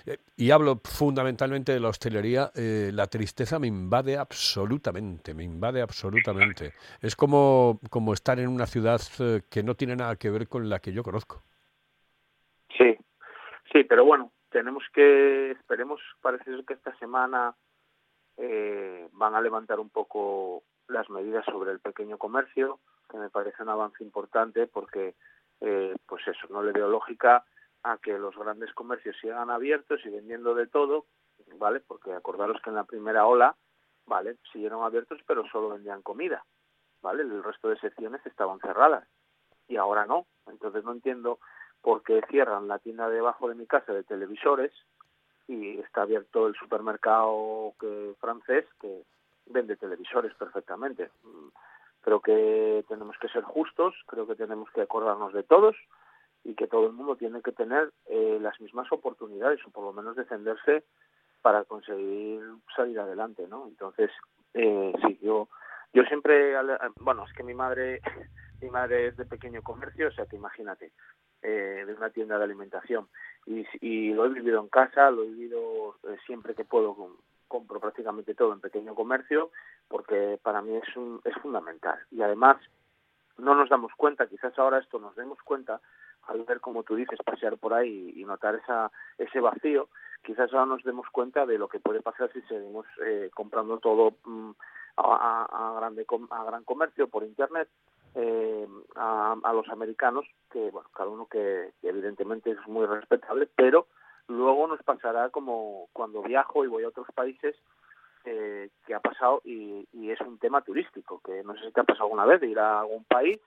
eh, 0.04 0.18
y 0.36 0.52
hablo 0.52 0.80
fundamentalmente 0.84 1.72
de 1.72 1.80
la 1.80 1.88
hostelería, 1.88 2.52
eh, 2.54 2.90
la 2.92 3.08
tristeza 3.08 3.58
me 3.58 3.66
invade 3.66 4.16
absolutamente, 4.16 5.34
me 5.34 5.44
absolutamente. 5.82 6.72
Es 7.00 7.16
como, 7.16 7.80
como 7.90 8.12
estar 8.12 8.38
en 8.38 8.48
una 8.48 8.66
ciudad 8.66 9.00
que 9.50 9.62
no 9.62 9.74
tiene 9.74 9.96
nada 9.96 10.16
que 10.16 10.30
ver 10.30 10.48
con 10.48 10.68
la 10.68 10.78
que 10.78 10.92
yo 10.92 11.02
conozco. 11.02 11.42
Sí, 12.76 12.96
sí, 13.72 13.84
pero 13.84 14.04
bueno, 14.04 14.32
tenemos 14.50 14.84
que, 14.92 15.52
esperemos, 15.52 16.00
parece 16.20 16.50
que 16.66 16.74
esta 16.74 16.96
semana 16.98 17.54
eh, 18.36 19.08
van 19.12 19.34
a 19.34 19.40
levantar 19.40 19.80
un 19.80 19.90
poco 19.90 20.62
las 20.88 21.08
medidas 21.10 21.44
sobre 21.46 21.72
el 21.72 21.80
pequeño 21.80 22.18
comercio, 22.18 22.80
que 23.10 23.18
me 23.18 23.30
parece 23.30 23.62
un 23.62 23.70
avance 23.70 24.02
importante 24.04 24.66
porque, 24.66 25.14
eh, 25.60 25.94
pues 26.06 26.26
eso, 26.28 26.46
no 26.50 26.62
le 26.62 26.72
veo 26.72 26.88
lógica 26.88 27.44
a 27.82 27.98
que 27.98 28.18
los 28.18 28.36
grandes 28.36 28.72
comercios 28.74 29.16
sigan 29.20 29.50
abiertos 29.50 30.00
y 30.04 30.10
vendiendo 30.10 30.54
de 30.54 30.66
todo, 30.66 31.06
¿vale? 31.58 31.80
Porque 31.80 32.12
acordaros 32.12 32.60
que 32.62 32.70
en 32.70 32.76
la 32.76 32.84
primera 32.84 33.26
ola, 33.26 33.56
¿vale? 34.06 34.36
Siguieron 34.52 34.84
abiertos 34.84 35.20
pero 35.26 35.46
solo 35.48 35.70
vendían 35.70 36.02
comida, 36.02 36.44
¿vale? 37.02 37.22
El 37.22 37.42
resto 37.42 37.68
de 37.68 37.78
secciones 37.78 38.24
estaban 38.24 38.58
cerradas 38.60 39.06
y 39.68 39.76
ahora 39.76 40.06
no. 40.06 40.26
Entonces 40.46 40.84
no 40.84 40.92
entiendo 40.92 41.38
por 41.82 42.02
qué 42.02 42.22
cierran 42.30 42.68
la 42.68 42.78
tienda 42.78 43.08
debajo 43.08 43.48
de 43.48 43.54
mi 43.54 43.66
casa 43.66 43.92
de 43.92 44.04
televisores 44.04 44.72
y 45.48 45.78
está 45.78 46.02
abierto 46.02 46.46
el 46.46 46.54
supermercado 46.54 47.74
que, 47.78 48.14
francés 48.20 48.64
que 48.80 49.04
vende 49.46 49.76
televisores 49.76 50.34
perfectamente. 50.34 51.10
Creo 52.00 52.20
que 52.20 52.84
tenemos 52.88 53.16
que 53.18 53.28
ser 53.28 53.42
justos, 53.42 53.94
creo 54.06 54.26
que 54.26 54.34
tenemos 54.34 54.70
que 54.70 54.82
acordarnos 54.82 55.32
de 55.32 55.42
todos 55.42 55.76
y 56.44 56.54
que 56.54 56.68
todo 56.68 56.86
el 56.86 56.92
mundo 56.92 57.16
tiene 57.16 57.42
que 57.42 57.52
tener 57.52 57.92
eh, 58.06 58.38
las 58.40 58.60
mismas 58.60 58.90
oportunidades 58.92 59.60
o 59.66 59.70
por 59.70 59.84
lo 59.84 59.92
menos 59.92 60.16
defenderse 60.16 60.84
para 61.46 61.62
conseguir 61.62 62.40
salir 62.74 62.98
adelante, 62.98 63.46
¿no? 63.46 63.68
Entonces, 63.68 64.10
eh, 64.52 64.92
sí, 65.06 65.16
yo 65.22 65.48
yo 65.92 66.02
siempre, 66.02 66.56
bueno, 66.98 67.24
es 67.24 67.32
que 67.34 67.44
mi 67.44 67.54
madre 67.54 68.00
mi 68.60 68.68
madre 68.68 69.06
es 69.06 69.16
de 69.16 69.26
pequeño 69.26 69.62
comercio, 69.62 70.08
o 70.08 70.10
sea 70.10 70.26
que 70.26 70.34
imagínate, 70.34 70.90
eh, 71.42 71.84
de 71.86 71.94
una 71.94 72.10
tienda 72.10 72.36
de 72.36 72.42
alimentación. 72.42 73.06
Y, 73.46 74.12
lo 74.12 74.26
he 74.26 74.30
vivido 74.30 74.60
en 74.60 74.66
casa, 74.66 75.08
lo 75.12 75.22
he 75.22 75.28
vivido 75.28 75.94
eh, 76.02 76.16
siempre 76.26 76.56
que 76.56 76.64
puedo, 76.64 76.96
compro 77.46 77.78
prácticamente 77.78 78.34
todo 78.34 78.52
en 78.52 78.60
pequeño 78.60 78.96
comercio, 78.96 79.52
porque 79.86 80.40
para 80.42 80.62
mí 80.62 80.74
es, 80.74 80.96
un, 80.96 81.20
es 81.22 81.36
fundamental. 81.36 82.00
Y 82.10 82.22
además, 82.22 82.56
no 83.38 83.54
nos 83.54 83.68
damos 83.68 83.92
cuenta, 83.96 84.26
quizás 84.26 84.58
ahora 84.58 84.80
esto 84.80 84.98
nos 84.98 85.14
demos 85.14 85.38
cuenta, 85.44 85.80
al 86.26 86.42
ver, 86.42 86.58
como 86.58 86.82
tú 86.82 86.96
dices, 86.96 87.20
pasear 87.24 87.56
por 87.56 87.72
ahí 87.72 88.14
y 88.16 88.24
notar 88.24 88.56
esa, 88.56 88.90
ese 89.16 89.38
vacío, 89.38 89.88
quizás 90.26 90.52
ahora 90.52 90.66
nos 90.66 90.82
demos 90.82 91.08
cuenta 91.10 91.46
de 91.46 91.56
lo 91.56 91.68
que 91.68 91.78
puede 91.78 92.02
pasar 92.02 92.30
si 92.32 92.42
seguimos 92.42 92.84
eh, 93.06 93.30
comprando 93.32 93.78
todo 93.78 94.16
mm, 94.24 94.50
a, 94.96 95.44
a, 95.44 95.74
grande, 95.78 96.04
a 96.30 96.44
gran 96.44 96.64
comercio 96.64 97.06
por 97.06 97.22
Internet 97.22 97.68
eh, 98.16 98.66
a, 98.96 99.52
los 99.52 99.68
americanos, 99.68 100.26
que 100.50 100.70
bueno, 100.70 100.88
cada 100.94 101.08
uno 101.08 101.26
que, 101.26 101.72
evidentemente 101.82 102.50
es 102.50 102.58
muy 102.66 102.86
respetable, 102.86 103.46
pero 103.54 103.86
luego 104.26 104.66
nos 104.66 104.82
pasará 104.82 105.30
como 105.30 105.88
cuando 105.92 106.22
viajo 106.22 106.64
y 106.64 106.68
voy 106.68 106.84
a 106.84 106.88
otros 106.88 107.06
países 107.14 107.54
eh, 108.24 108.70
que 108.86 108.94
ha 108.94 109.00
pasado 109.00 109.42
y, 109.44 109.86
es 110.10 110.20
un 110.22 110.38
tema 110.38 110.62
turístico, 110.62 111.20
que 111.24 111.44
no 111.44 111.54
sé 111.54 111.66
si 111.66 111.72
te 111.72 111.80
ha 111.80 111.84
pasado 111.84 112.04
alguna 112.04 112.24
vez 112.24 112.40
de 112.40 112.48
ir 112.48 112.58
a 112.58 112.80
algún 112.80 113.04
país 113.04 113.38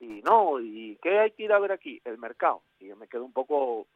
y 0.00 0.22
no, 0.22 0.60
¿y 0.60 0.98
qué 1.02 1.18
hay 1.18 1.30
que 1.32 1.44
ir 1.44 1.52
a 1.52 1.58
ver 1.58 1.72
aquí? 1.72 2.00
El 2.04 2.18
mercado. 2.18 2.62
Y 2.78 2.88
yo 2.88 2.96
me 2.96 3.06
quedo 3.06 3.24
un 3.24 3.32
poco 3.32 3.86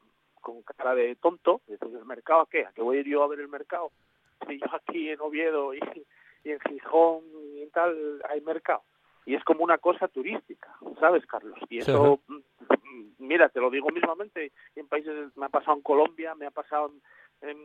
con 0.45 0.63
cara 0.63 0.95
de 0.95 1.17
tonto, 1.17 1.63
y 1.67 1.73
entonces 1.73 1.99
¿el 1.99 2.07
mercado 2.07 2.43
a 2.43 2.49
qué? 2.49 2.67
¿A 2.67 2.73
qué 2.73 2.83
voy 2.83 2.99
a 2.99 3.01
ir 3.01 3.09
yo 3.09 3.25
a 3.25 3.29
ver 3.29 3.41
el 3.41 3.49
mercado? 3.49 3.91
Si 4.47 4.59
yo 4.59 4.67
aquí 4.73 5.09
en 5.09 5.21
Oviedo 5.21 5.73
y, 5.73 5.81
y 6.45 6.51
en 6.51 6.61
Gijón 6.61 7.23
y 7.57 7.67
tal 7.69 8.23
hay 8.29 8.43
mercado 8.43 8.83
y 9.27 9.35
es 9.35 9.45
como 9.45 9.65
una 9.65 9.79
cosa 9.79 10.09
turística, 10.09 10.75
¿sabes, 11.01 11.25
Carlos? 11.27 11.59
Y 11.71 11.79
eso, 11.79 12.21
mm, 12.29 13.05
mira, 13.19 13.49
te 13.49 13.61
lo 13.61 13.71
digo 13.71 13.89
mismamente, 13.91 14.53
en 14.77 14.87
países, 14.87 15.35
me 15.37 15.47
ha 15.47 15.49
pasado 15.49 15.77
en 15.77 15.83
Colombia, 15.83 16.35
me 16.35 16.47
ha 16.47 16.51
pasado 16.51 16.93
en, 17.41 17.59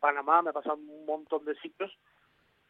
Panamá, 0.00 0.42
me 0.42 0.50
ha 0.50 0.52
pasado 0.52 0.76
en 0.76 0.88
un 0.88 1.06
montón 1.06 1.44
de 1.44 1.54
sitios, 1.56 1.96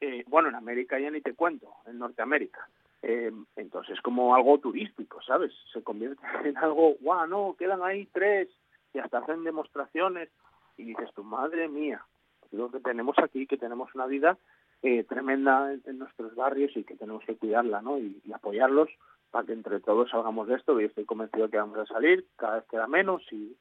eh, 0.03 0.23
bueno, 0.27 0.51
en 0.51 0.55
América 0.55 0.99
ya 0.99 1.11
ni 1.11 1.23
te 1.23 1.35
cuento, 1.35 1.73
en 1.87 1.99
Norteamérica. 1.99 2.69
Eh, 3.01 3.33
entonces, 3.57 3.99
como 4.03 4.35
algo 4.35 4.59
turístico, 4.59 5.23
¿sabes? 5.23 5.51
Se 5.73 5.83
convierte 5.83 6.23
en 6.45 6.57
algo, 6.59 6.95
guau, 7.01 7.27
no, 7.27 7.57
quedan 7.59 7.83
ahí 7.83 8.07
tres, 8.13 8.49
y 8.95 8.99
hasta 8.99 9.19
hacen 9.19 9.45
demostraciones, 9.45 10.29
y 10.77 10.85
dices, 10.85 11.13
tu 11.15 11.23
madre 11.23 11.69
mía, 11.69 12.05
lo 12.51 12.71
que 12.71 12.81
tenemos 12.81 13.17
aquí, 13.19 13.47
que 13.47 13.57
tenemos 13.57 13.95
una 13.95 14.07
vida 14.07 14.39
eh, 14.83 15.05
tremenda 15.05 15.73
en, 15.73 15.99
nuestros 15.99 16.35
barrios 16.35 16.77
y 16.77 16.85
que 16.85 16.97
tenemos 16.97 17.25
que 17.25 17.37
cuidarla 17.37 17.83
¿no? 17.83 17.99
y, 17.99 18.21
apoyarlos 18.35 18.89
para 19.31 19.47
que 19.47 19.53
entre 19.53 19.81
todos 19.81 20.11
salgamos 20.11 20.49
de 20.49 20.57
esto 20.57 20.79
y 20.81 20.85
estoy 20.85 21.05
convencido 21.05 21.49
que 21.49 21.57
vamos 21.57 21.79
a 21.79 21.87
salir, 21.87 22.27
cada 22.37 22.57
vez 22.57 22.65
queda 22.69 22.87
menos 22.87 23.23
y, 23.31 23.57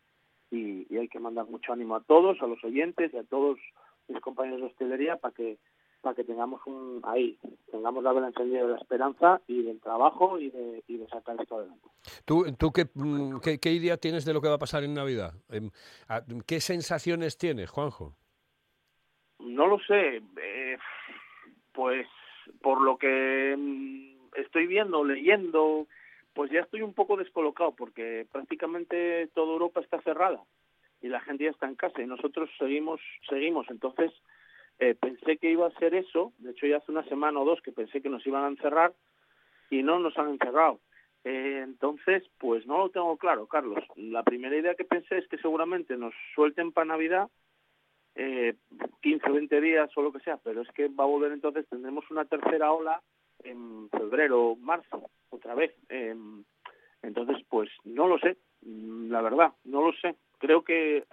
y, 0.50 0.98
hay 0.98 1.08
que 1.08 1.20
mandar 1.20 1.46
mucho 1.46 1.74
ánimo 1.74 1.96
a 1.96 2.02
todos, 2.02 2.42
a 2.42 2.48
los 2.48 2.64
oyentes 2.64 3.14
y 3.14 3.18
a 3.18 3.24
todos 3.24 3.60
mis 4.08 4.20
compañeros 4.20 4.62
de 4.62 4.68
hostelería 4.68 5.18
para 5.18 5.34
que 5.34 5.58
para 6.02 6.16
que 6.16 6.24
tengamos 6.24 6.62
un 6.66 7.02
ahí 7.04 7.38
tengamos 7.72 8.04
la 8.04 8.14
vela 8.14 8.28
encendida 8.28 8.64
de 8.64 8.74
la 8.74 8.78
esperanza 8.78 9.42
y 9.48 9.64
del 9.64 9.80
trabajo 9.80 10.40
y 10.40 10.50
de, 10.50 10.84
y 10.88 10.98
de 10.98 11.08
sacar 11.08 11.40
esto 11.40 11.58
adelante. 11.58 11.88
¿Tú, 12.26 12.46
tú 12.58 12.72
qué, 12.72 12.86
mm, 12.94 13.40
qué, 13.40 13.60
qué, 13.60 13.72
idea 13.72 13.98
tienes 13.98 14.26
de 14.26 14.34
lo 14.34 14.42
que 14.42 14.50
va 14.50 14.56
a 14.56 14.60
pasar 14.60 14.84
en 14.84 14.94
Navidad? 14.94 15.34
Em, 15.50 15.72
¿Qué 16.46 16.60
sensaciones 16.60 17.38
tienes, 17.38 17.70
Juanjo? 17.70 18.16
No 19.40 19.68
lo 19.68 19.80
sé. 19.80 20.22
Eh, 20.42 20.78
pues 21.72 22.08
por 22.62 22.82
lo 22.82 22.98
que 22.98 23.56
mm, 23.58 24.36
estoy 24.36 24.68
viendo, 24.68 25.04
leyendo, 25.04 25.88
pues 26.34 26.52
ya 26.52 26.62
estoy 26.62 26.82
un 26.82 26.94
poco 26.94 27.18
descolocado 27.18 27.72
porque 27.72 28.28
prácticamente 28.32 29.28
toda 29.34 29.54
Europa 29.54 29.82
está 29.82 30.02
cerrada 30.02 30.42
y 31.02 31.08
la 31.08 31.20
gente 31.22 31.46
ya 31.46 31.52
está 31.52 31.68
en 31.68 31.76
casa 31.76 32.02
y 32.02 32.06
nosotros 32.06 32.50
seguimos, 32.60 33.00
seguimos. 33.28 33.68
Entonces 33.70 34.12
eh, 34.82 34.96
pensé 34.96 35.38
que 35.38 35.52
iba 35.52 35.68
a 35.68 35.80
ser 35.80 35.94
eso. 35.94 36.34
De 36.40 36.52
hecho 36.52 36.66
ya 36.66 36.78
hace 36.78 36.92
una 36.92 37.04
semana 37.04 37.40
o 37.40 37.46
dos 37.46 37.62
que 37.62 37.72
pensé 37.72 38.02
que 38.02 38.10
nos 38.10 38.26
iban 38.26 38.44
a 38.44 38.48
encerrar 38.48 38.94
y 39.70 39.84
no 39.84 40.00
nos 40.00 40.18
han 40.18 40.30
encerrado. 40.30 40.80
Eh, 41.24 41.62
entonces, 41.64 42.24
pues 42.40 42.66
no 42.66 42.80
lo 42.80 42.90
tengo 42.90 43.16
claro, 43.18 43.46
Carlos. 43.46 43.84
La 43.96 44.24
primera 44.24 44.58
idea 44.58 44.74
que 44.74 44.84
pensé 44.84 45.20
es 45.20 45.28
que 45.28 45.38
seguramente 45.38 45.96
nos 45.98 46.16
suelten 46.34 46.72
para 46.72 46.86
Navidad 46.86 47.30
eh, 48.16 48.56
15 49.02 49.30
o 49.30 49.34
20 49.34 49.62
días 49.62 49.90
o 49.96 50.02
lo 50.02 50.12
que 50.12 50.20
sea, 50.22 50.38
pero 50.38 50.62
es 50.62 50.68
que 50.70 50.88
va 50.88 51.04
a 51.04 51.08
volver 51.08 51.32
entonces, 51.32 51.70
tendremos 51.70 52.10
una 52.10 52.26
tercera 52.26 52.74
ola 52.74 53.02
en 53.44 53.88
febrero, 53.92 54.56
marzo, 54.56 55.12
otra 55.30 55.54
vez. 55.54 55.76
Em, 55.90 56.44
entonces, 57.04 57.38
pues 57.48 57.70
no 57.84 58.08
lo 58.08 58.18
sé, 58.18 58.38
la 58.64 59.22
verdad, 59.22 59.54
no 59.64 59.86
lo 59.86 59.94
sé. 59.94 60.16
Creo 60.40 60.64
que 60.64 61.06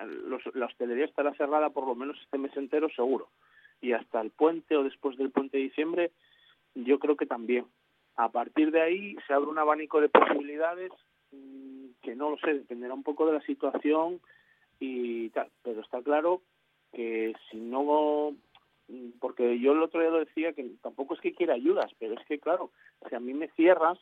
la 0.55 0.67
hostelería 0.67 1.05
estará 1.05 1.35
cerrada 1.35 1.69
por 1.69 1.87
lo 1.87 1.95
menos 1.95 2.19
este 2.23 2.39
mes 2.39 2.57
entero, 2.57 2.89
seguro. 2.89 3.29
Y 3.81 3.93
hasta 3.93 4.21
el 4.21 4.31
puente 4.31 4.77
o 4.77 4.85
después 4.85 5.17
del 5.17 5.31
puente 5.31 5.57
de 5.57 5.65
diciembre, 5.65 6.13
yo 6.75 6.99
creo 6.99 7.17
que 7.17 7.27
también. 7.27 7.67
A 8.17 8.31
partir 8.31 8.71
de 8.73 8.83
ahí 8.83 9.17
se 9.27 9.33
abre 9.33 9.49
un 9.49 9.59
abanico 9.59 10.01
de 10.01 10.09
posibilidades 10.09 10.91
mm, 11.31 11.87
que 12.03 12.17
no 12.17 12.31
lo 12.31 12.39
sé, 12.39 12.55
dependerá 12.55 12.95
un 12.95 13.05
poco 13.05 13.27
de 13.27 13.35
la 13.35 13.43
situación 13.43 14.21
y 14.81 15.29
tal. 15.31 15.49
Pero 15.63 15.81
está 15.81 16.03
claro 16.03 16.43
que 16.93 17.35
si 17.51 17.59
no 17.59 18.35
porque 19.21 19.59
yo 19.59 19.73
el 19.73 19.83
otro 19.83 20.01
día 20.01 20.11
lo 20.11 20.21
decía 20.21 20.53
que 20.53 20.65
tampoco 20.83 21.15
es 21.15 21.21
que 21.21 21.35
quiera 21.35 21.55
ayudas, 21.55 21.91
pero 21.99 22.15
es 22.15 22.27
que 22.27 22.39
claro, 22.39 22.71
si 23.09 23.15
a 23.15 23.21
mí 23.21 23.35
me 23.35 23.49
cierras 23.49 23.99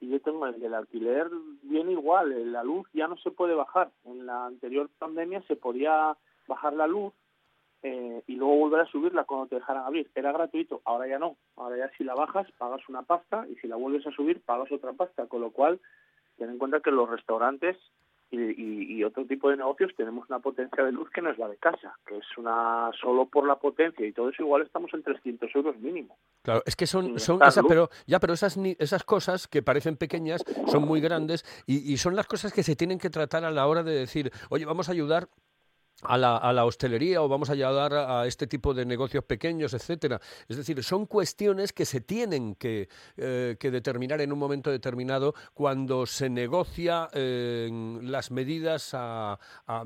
y 0.00 0.08
yo 0.08 0.20
tengo 0.20 0.46
el 0.46 0.74
alquiler 0.74 1.28
bien 1.62 1.90
igual, 1.90 2.52
la 2.52 2.62
luz 2.62 2.86
ya 2.92 3.08
no 3.08 3.16
se 3.16 3.30
puede 3.30 3.54
bajar. 3.54 3.90
En 4.04 4.26
la 4.26 4.46
anterior 4.46 4.88
pandemia 4.98 5.42
se 5.42 5.56
podía 5.56 6.16
bajar 6.46 6.74
la 6.74 6.86
luz 6.86 7.12
eh, 7.88 8.24
y 8.26 8.34
luego 8.34 8.56
volver 8.56 8.80
a 8.80 8.90
subirla 8.90 9.22
cuando 9.22 9.46
te 9.46 9.54
dejaran 9.54 9.84
abrir. 9.84 10.10
Era 10.16 10.32
gratuito, 10.32 10.82
ahora 10.84 11.06
ya 11.06 11.20
no. 11.20 11.36
Ahora 11.54 11.76
ya 11.76 11.88
si 11.96 12.02
la 12.02 12.16
bajas 12.16 12.48
pagas 12.58 12.80
una 12.88 13.02
pasta 13.02 13.46
y 13.48 13.54
si 13.60 13.68
la 13.68 13.76
vuelves 13.76 14.04
a 14.08 14.10
subir 14.10 14.40
pagas 14.40 14.72
otra 14.72 14.92
pasta, 14.92 15.26
con 15.26 15.40
lo 15.40 15.52
cual 15.52 15.78
ten 16.36 16.50
en 16.50 16.58
cuenta 16.58 16.80
que 16.80 16.90
los 16.90 17.08
restaurantes 17.08 17.76
y, 18.32 19.04
otro 19.04 19.24
tipo 19.24 19.50
de 19.50 19.56
negocios 19.56 19.92
tenemos 19.96 20.28
una 20.28 20.40
potencia 20.40 20.82
de 20.82 20.90
luz 20.90 21.08
que 21.10 21.22
no 21.22 21.30
es 21.30 21.38
la 21.38 21.46
de 21.46 21.58
casa, 21.58 21.96
que 22.04 22.16
es 22.16 22.26
una 22.36 22.90
solo 23.00 23.26
por 23.26 23.46
la 23.46 23.54
potencia 23.54 24.04
y 24.04 24.12
todo 24.12 24.30
eso 24.30 24.42
igual 24.42 24.62
estamos 24.62 24.92
en 24.92 25.04
300 25.04 25.48
euros 25.54 25.78
mínimo. 25.78 26.18
Claro, 26.42 26.62
es 26.66 26.74
que 26.74 26.88
son, 26.88 27.20
son 27.20 27.38
pero 27.68 27.88
ya, 28.04 28.18
pero 28.18 28.32
esas 28.32 28.56
esas 28.56 29.04
cosas 29.04 29.46
que 29.46 29.62
parecen 29.62 29.96
pequeñas 29.96 30.42
son 30.66 30.82
muy 30.82 31.00
grandes 31.00 31.44
y, 31.66 31.92
y 31.92 31.98
son 31.98 32.16
las 32.16 32.26
cosas 32.26 32.52
que 32.52 32.64
se 32.64 32.74
tienen 32.74 32.98
que 32.98 33.10
tratar 33.10 33.44
a 33.44 33.52
la 33.52 33.68
hora 33.68 33.84
de 33.84 33.94
decir, 33.94 34.32
oye, 34.50 34.64
vamos 34.64 34.88
a 34.88 34.92
ayudar 34.92 35.28
a 36.02 36.18
la, 36.18 36.36
a 36.36 36.52
la, 36.52 36.64
hostelería 36.64 37.22
o 37.22 37.28
vamos 37.28 37.48
a 37.50 37.54
ayudar 37.54 37.94
a, 37.94 38.26
este 38.26 38.46
tipo 38.46 38.74
de 38.74 38.84
negocios 38.84 39.24
pequeños, 39.24 39.72
etcétera. 39.74 40.20
Es 40.48 40.56
decir, 40.56 40.82
son 40.82 41.06
cuestiones 41.06 41.72
que 41.72 41.84
se 41.86 42.00
tienen 42.00 42.54
que, 42.54 42.88
eh, 43.16 43.56
que 43.58 43.70
determinar 43.70 44.20
en 44.20 44.32
un 44.32 44.38
momento 44.38 44.70
determinado 44.70 45.34
cuando 45.54 46.06
se 46.06 46.28
negocia 46.28 47.08
eh, 47.12 47.70
las 48.02 48.30
medidas 48.30 48.94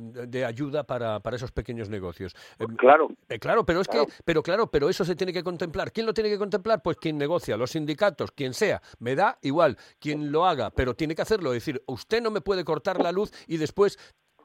de 0.09 0.45
ayuda 0.45 0.85
para, 0.85 1.21
para, 1.21 1.37
esos 1.37 1.53
pequeños 1.53 1.89
negocios. 1.89 2.35
Pues 2.59 2.71
claro. 2.77 3.09
Eh, 3.29 3.39
claro, 3.39 3.65
pero 3.65 3.81
es 3.81 3.89
que, 3.89 4.05
pero 4.25 4.43
claro, 4.43 4.71
pero 4.71 4.89
eso 4.89 5.05
se 5.05 5.15
tiene 5.15 5.33
que 5.33 5.45
contemplar. 5.45 5.93
¿Quién 5.93 6.07
lo 6.07 6.15
tiene 6.15 6.31
que 6.31 6.39
contemplar? 6.39 6.83
Pues 6.83 6.97
quien 6.97 7.19
negocia, 7.19 7.57
los 7.57 7.71
sindicatos, 7.71 8.33
quien 8.33 8.55
sea. 8.55 8.83
Me 8.99 9.15
da 9.15 9.39
igual 9.43 9.77
quien 9.99 10.33
lo 10.33 10.47
haga, 10.47 10.71
pero 10.71 10.95
tiene 10.95 11.15
que 11.15 11.23
hacerlo. 11.23 11.53
Es 11.53 11.65
decir, 11.65 11.83
usted 11.87 12.21
no 12.21 12.31
me 12.31 12.41
puede 12.41 12.65
cortar 12.65 13.01
la 13.01 13.13
luz 13.13 13.33
y 13.47 13.57
después 13.57 13.99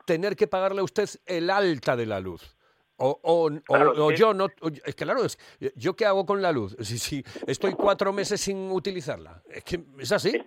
tener 0.05 0.35
que 0.35 0.47
pagarle 0.47 0.81
a 0.81 0.83
usted 0.83 1.09
el 1.25 1.49
alta 1.49 1.95
de 1.95 2.05
la 2.05 2.19
luz. 2.19 2.55
O, 2.97 3.19
o, 3.23 3.49
o, 3.67 4.11
yo 4.11 4.33
no. 4.33 4.47
Es 4.85 4.95
que 4.95 5.03
claro, 5.03 5.25
es, 5.25 5.37
¿yo 5.75 5.95
qué 5.95 6.05
hago 6.05 6.25
con 6.25 6.41
la 6.41 6.51
luz? 6.51 6.77
Si, 6.85 6.97
si 6.97 7.23
estoy 7.45 7.73
cuatro 7.73 8.13
meses 8.13 8.39
sin 8.39 8.71
utilizarla. 8.71 9.41
Es 9.49 9.63
que 9.63 9.83
es 9.99 10.11
así. 10.11 10.39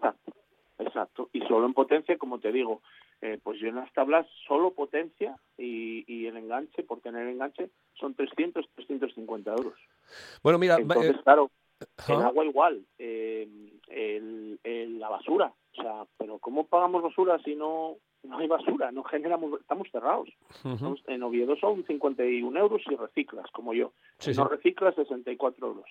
Exacto. 0.78 1.28
Y 1.32 1.40
solo 1.40 1.66
en 1.66 1.74
potencia, 1.74 2.16
como 2.16 2.38
te 2.40 2.50
digo, 2.50 2.80
eh, 3.20 3.38
pues 3.42 3.60
yo 3.60 3.68
en 3.68 3.74
las 3.74 3.92
tablas 3.92 4.26
solo 4.46 4.72
potencia 4.72 5.36
y, 5.58 6.04
y, 6.06 6.26
el 6.26 6.36
enganche, 6.36 6.84
por 6.84 7.00
tener 7.00 7.26
enganche, 7.26 7.70
son 7.94 8.14
300, 8.14 8.64
350 8.76 9.50
euros. 9.50 9.74
Bueno, 10.42 10.58
mira. 10.58 10.76
Entonces, 10.76 11.16
eh, 11.16 11.20
claro, 11.24 11.50
el 12.08 12.22
agua 12.22 12.44
igual, 12.44 12.86
eh, 12.98 13.48
el, 13.88 14.98
la 14.98 15.08
basura. 15.08 15.52
O 15.72 15.82
sea, 15.82 16.06
pero 16.16 16.38
¿cómo 16.38 16.66
pagamos 16.66 17.02
basura 17.02 17.38
si 17.44 17.54
no 17.54 17.96
no 18.24 18.38
hay 18.38 18.46
basura, 18.46 18.90
no 18.92 19.04
generamos, 19.04 19.60
estamos 19.60 19.88
cerrados. 19.90 20.28
en 21.06 21.22
Oviedo 21.22 21.56
son 21.56 21.84
51 21.84 22.58
euros 22.58 22.82
si 22.86 22.94
reciclas, 22.96 23.50
como 23.52 23.74
yo. 23.74 23.92
si 24.18 24.32
no 24.32 24.44
reciclas, 24.44 24.94
64 24.94 25.66
euros. 25.66 25.86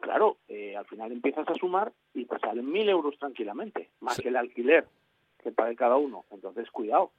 Claro, 0.00 0.38
eh, 0.48 0.76
al 0.76 0.84
final 0.86 1.12
empiezas 1.12 1.48
a 1.48 1.54
sumar 1.54 1.92
y 2.12 2.24
te 2.24 2.36
salen 2.40 2.72
1.000 2.72 2.88
euros 2.90 3.16
tranquilamente, 3.18 3.90
más 4.00 4.18
que 4.18 4.28
el 4.28 4.36
alquiler 4.36 4.86
que 5.42 5.52
pague 5.52 5.76
cada 5.76 5.96
uno. 5.96 6.24
Entonces, 6.30 6.68
cuidado. 6.70 7.12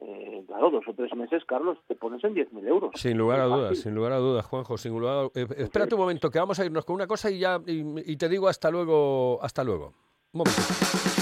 Eh, 0.00 0.44
claro, 0.46 0.70
dos 0.70 0.84
o 0.88 0.94
tres 0.94 1.14
meses, 1.14 1.42
Carlos, 1.46 1.78
te 1.86 1.94
pones 1.94 2.22
en 2.24 2.34
10.000 2.34 2.68
euros. 2.68 2.90
Sin 2.96 3.16
lugar 3.16 3.40
a 3.40 3.44
dudas, 3.44 3.78
sin 3.78 3.94
lugar 3.94 4.12
a 4.12 4.18
dudas, 4.18 4.44
Juanjo. 4.44 4.76
Sin 4.76 4.92
lugar 4.92 5.30
a... 5.34 5.40
Eh, 5.40 5.46
espérate 5.56 5.94
un 5.94 6.00
momento, 6.02 6.30
que 6.30 6.38
vamos 6.38 6.58
a 6.58 6.66
irnos 6.66 6.84
con 6.84 6.96
una 6.96 7.06
cosa 7.06 7.30
y 7.30 7.38
ya 7.38 7.60
y, 7.66 8.12
y 8.12 8.16
te 8.16 8.28
digo 8.28 8.48
hasta 8.48 8.70
luego, 8.70 9.38
hasta 9.42 9.64
luego. 9.64 9.94
Un 10.32 10.38
momento. 10.38 11.21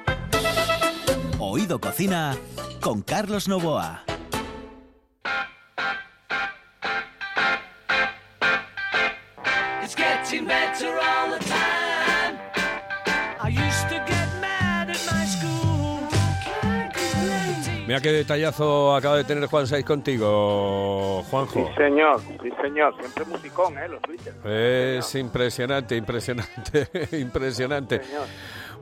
Oído 1.53 1.81
Cocina 1.81 2.37
con 2.79 3.01
Carlos 3.01 3.49
Novoa. 3.49 4.05
Mira 17.85 17.99
qué 17.99 18.13
detallazo 18.13 18.95
acaba 18.95 19.17
de 19.17 19.25
tener 19.25 19.45
Juan 19.47 19.67
Saiz 19.67 19.83
contigo, 19.83 21.21
Juanjo. 21.29 21.67
Sí, 21.67 21.73
señor, 21.75 22.21
sí, 22.41 22.49
señor. 22.61 22.95
Siempre 22.97 23.25
musicón, 23.25 23.77
¿eh? 23.77 23.89
Los 23.89 24.01
Es 24.45 25.15
impresionante, 25.15 25.97
impresionante, 25.97 26.87
impresionante. 27.19 27.99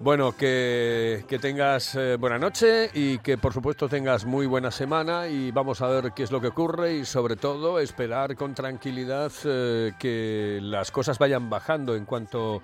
Bueno, 0.01 0.31
que, 0.31 1.25
tengas 1.41 1.93
eh, 1.95 2.15
buena 2.15 2.39
noche 2.39 2.89
y 2.93 3.17
que 3.17 3.37
por 3.37 3.51
supuesto 3.53 3.89
tengas 3.89 4.23
muy 4.23 4.45
buena 4.45 4.71
semana 4.71 5.27
y 5.27 5.51
vamos 5.51 5.81
a 5.81 5.87
ver 5.87 6.13
qué 6.13 6.23
es 6.23 6.31
lo 6.31 6.39
que 6.39 6.47
ocurre 6.47 6.95
y 6.95 7.05
sobre 7.05 7.35
todo 7.35 7.79
esperar 7.79 8.37
con 8.37 8.55
tranquilidad 8.55 9.29
eh, 9.43 9.91
que 9.99 10.59
las 10.61 10.91
cosas 10.91 11.19
vayan 11.19 11.49
bajando 11.49 11.97
en 11.97 12.05
cuanto 12.05 12.61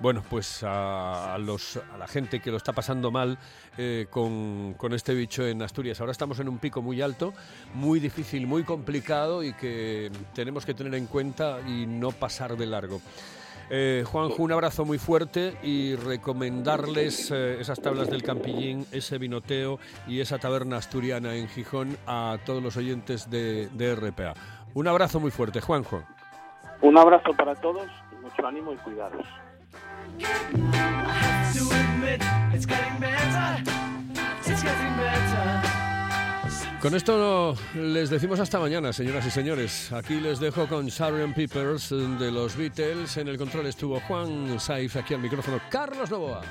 bueno, 0.00 0.22
pues 0.30 0.60
a, 0.62 1.36
los, 1.38 1.76
a 1.76 1.98
la 1.98 2.08
gente 2.08 2.40
que 2.40 2.50
lo 2.50 2.56
está 2.56 2.72
pasando 2.72 3.10
mal 3.10 3.36
eh, 3.76 4.06
con, 4.08 4.72
con, 4.78 4.94
este 4.94 5.12
bicho 5.12 5.46
en 5.46 5.60
Asturias. 5.60 6.00
Ahora 6.00 6.12
estamos 6.12 6.38
en 6.40 6.48
un 6.48 6.58
pico 6.58 6.80
muy 6.80 7.02
alto, 7.02 7.34
muy 7.74 8.00
difícil, 8.00 8.46
muy 8.46 8.64
complicado 8.64 9.42
y 9.42 9.52
que 9.52 10.10
tenemos 10.34 10.64
que 10.64 10.72
tener 10.72 10.94
en 10.94 11.06
cuenta 11.06 11.58
y 11.66 11.84
no 11.84 12.12
pasar 12.12 12.56
de 12.56 12.64
largo. 12.64 13.02
Eh, 13.70 14.04
Juanjo, 14.06 14.42
un 14.42 14.52
abrazo 14.52 14.84
muy 14.84 14.98
fuerte 14.98 15.58
y 15.62 15.94
recomendarles 15.94 17.30
eh, 17.30 17.60
esas 17.60 17.80
tablas 17.80 18.08
del 18.08 18.22
Campillín, 18.22 18.86
ese 18.92 19.18
vinoteo 19.18 19.78
y 20.06 20.20
esa 20.20 20.38
taberna 20.38 20.78
asturiana 20.78 21.34
en 21.34 21.48
Gijón 21.48 21.96
a 22.06 22.38
todos 22.46 22.62
los 22.62 22.76
oyentes 22.76 23.28
de, 23.28 23.68
de 23.68 23.94
RPA. 23.94 24.34
Un 24.74 24.88
abrazo 24.88 25.20
muy 25.20 25.30
fuerte, 25.30 25.60
Juanjo. 25.60 26.02
Un 26.80 26.96
abrazo 26.96 27.32
para 27.36 27.54
todos, 27.56 27.88
mucho 28.22 28.46
ánimo 28.46 28.72
y 28.72 28.76
cuidados. 28.76 29.26
Con 36.80 36.94
esto 36.94 37.56
les 37.74 38.08
decimos 38.08 38.38
hasta 38.38 38.60
mañana, 38.60 38.92
señoras 38.92 39.26
y 39.26 39.30
señores. 39.30 39.92
Aquí 39.92 40.20
les 40.20 40.38
dejo 40.38 40.68
con 40.68 40.86
Sharon 40.86 41.34
Peepers 41.34 41.90
de 41.90 42.30
los 42.30 42.56
Beatles. 42.56 43.16
En 43.16 43.26
el 43.26 43.36
control 43.36 43.66
estuvo 43.66 43.98
Juan 44.00 44.60
Saif, 44.60 44.96
aquí 44.96 45.14
al 45.14 45.20
micrófono 45.20 45.60
Carlos 45.70 46.08
Novoa. 46.08 46.42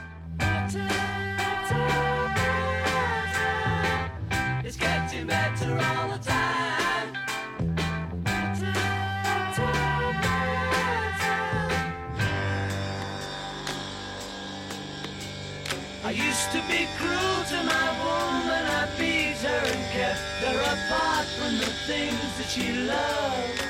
From 21.48 21.58
the 21.60 21.66
things 21.88 22.38
that 22.38 22.50
she 22.50 22.74
loved. 22.74 23.62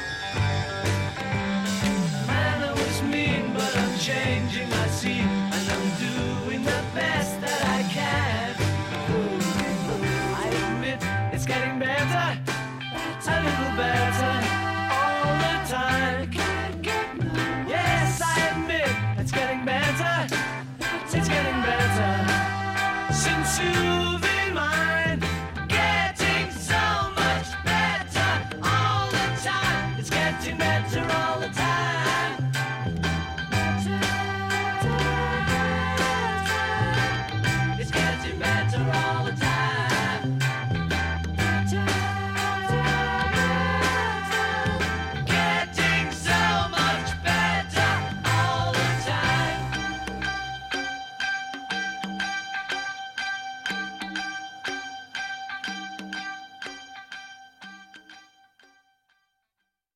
Man, 2.25 2.63
I 2.63 2.73
was 2.73 3.03
mean, 3.03 3.53
but 3.53 3.77
I'm 3.77 3.99
changing 3.99 4.76